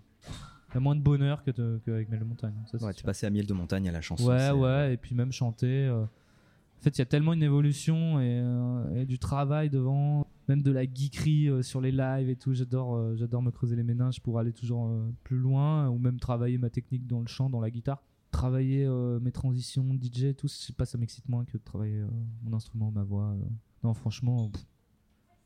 Il 0.70 0.74
y 0.74 0.78
a 0.78 0.80
moins 0.80 0.96
de 0.96 1.02
bonheur 1.02 1.44
que 1.44 1.52
qu'avec 1.86 2.10
Mel 2.10 2.20
de 2.20 2.26
Montagne. 2.26 2.54
ça, 2.72 2.84
Ouais, 2.86 2.94
tu 2.94 3.04
passais 3.04 3.26
à 3.26 3.30
miel 3.30 3.46
de 3.46 3.54
montagne 3.54 3.88
à 3.88 3.92
la 3.92 4.02
chanson. 4.02 4.28
Ouais, 4.28 4.52
ouais, 4.52 4.94
et 4.94 4.98
puis 4.98 5.14
même 5.16 5.32
chanter. 5.32 5.86
euh, 5.86 6.04
En 6.04 6.82
fait, 6.82 6.98
il 6.98 7.00
y 7.00 7.02
a 7.02 7.06
tellement 7.06 7.34
une 7.34 7.44
évolution 7.44 8.20
et, 8.20 8.40
euh, 8.44 8.96
et 9.02 9.06
du 9.06 9.18
travail 9.20 9.70
devant, 9.70 10.26
même 10.48 10.62
de 10.62 10.72
la 10.72 10.84
geekerie 10.84 11.50
euh, 11.50 11.62
sur 11.62 11.82
les 11.82 11.92
lives 11.92 12.30
et 12.30 12.36
tout. 12.36 12.54
J'adore, 12.54 12.96
euh, 12.96 13.16
j'adore 13.16 13.42
me 13.42 13.52
creuser 13.52 13.76
les 13.76 13.84
méninges 13.84 14.22
pour 14.22 14.40
aller 14.40 14.54
toujours 14.54 14.88
euh, 14.88 15.12
plus 15.24 15.38
loin 15.38 15.90
ou 15.90 15.98
même 15.98 16.20
travailler 16.20 16.58
ma 16.58 16.70
technique 16.70 17.06
dans 17.06 17.20
le 17.20 17.28
chant, 17.28 17.50
dans 17.50 17.60
la 17.60 17.70
guitare. 17.70 18.02
Travailler 18.30 18.86
mes 19.22 19.32
transitions, 19.32 19.98
DJ, 20.00 20.26
et 20.26 20.34
tout, 20.36 20.48
je 20.48 20.54
sais 20.54 20.74
pas, 20.74 20.86
ça 20.86 20.98
m'excite 20.98 21.28
moins 21.30 21.46
que 21.46 21.58
de 21.58 21.64
travailler 21.64 22.04
mon 22.44 22.56
instrument, 22.56 22.92
ma 22.92 23.02
voix. 23.02 23.34
Non, 23.84 23.94
franchement, 23.94 24.52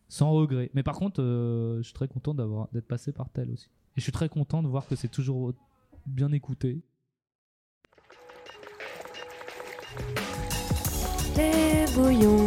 sans 0.10 0.32
regret. 0.32 0.72
Mais 0.74 0.82
par 0.82 0.96
contre, 0.96 1.22
je 1.22 1.84
suis 1.84 1.94
très 1.94 2.08
content 2.08 2.34
d'avoir 2.34 2.68
d'être 2.74 2.88
passé 2.88 3.14
par 3.14 3.30
tel 3.30 3.52
aussi. 3.52 3.68
Et 3.96 3.98
je 3.98 4.02
suis 4.02 4.12
très 4.12 4.30
content 4.30 4.64
de 4.64 4.68
voir 4.68 4.88
que 4.88 4.96
c'est 4.96 5.08
toujours 5.08 5.54
bien 6.08 6.32
écouté. 6.32 6.84
Le 11.38 11.96
bouillon, 11.96 12.41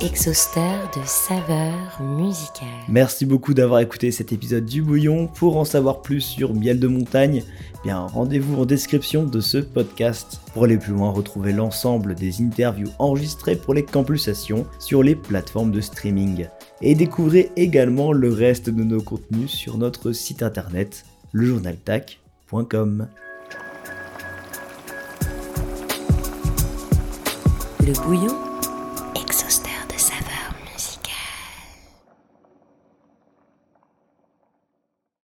exhausteur 0.00 0.90
de 0.96 1.00
saveurs 1.04 2.00
musicales. 2.00 2.68
Merci 2.88 3.26
beaucoup 3.26 3.54
d'avoir 3.54 3.80
écouté 3.80 4.10
cet 4.12 4.32
épisode 4.32 4.64
du 4.64 4.82
Bouillon. 4.82 5.26
Pour 5.26 5.56
en 5.56 5.64
savoir 5.64 6.02
plus 6.02 6.20
sur 6.20 6.54
Miel 6.54 6.78
de 6.78 6.86
Montagne, 6.86 7.42
eh 7.44 7.78
bien 7.84 8.00
rendez-vous 8.00 8.60
en 8.60 8.64
description 8.64 9.24
de 9.24 9.40
ce 9.40 9.58
podcast. 9.58 10.40
Pour 10.52 10.64
aller 10.64 10.78
plus 10.78 10.92
loin, 10.92 11.10
retrouvez 11.10 11.52
l'ensemble 11.52 12.14
des 12.14 12.40
interviews 12.40 12.90
enregistrées 12.98 13.56
pour 13.56 13.74
les 13.74 13.84
campulsations 13.84 14.66
sur 14.78 15.02
les 15.02 15.16
plateformes 15.16 15.72
de 15.72 15.80
streaming. 15.80 16.46
Et 16.80 16.94
découvrez 16.94 17.50
également 17.56 18.12
le 18.12 18.32
reste 18.32 18.70
de 18.70 18.84
nos 18.84 19.02
contenus 19.02 19.50
sur 19.50 19.78
notre 19.78 20.12
site 20.12 20.42
internet, 20.42 21.04
lejournaltac.com. 21.32 23.08
Le 27.80 27.92
bouillon 28.04 28.47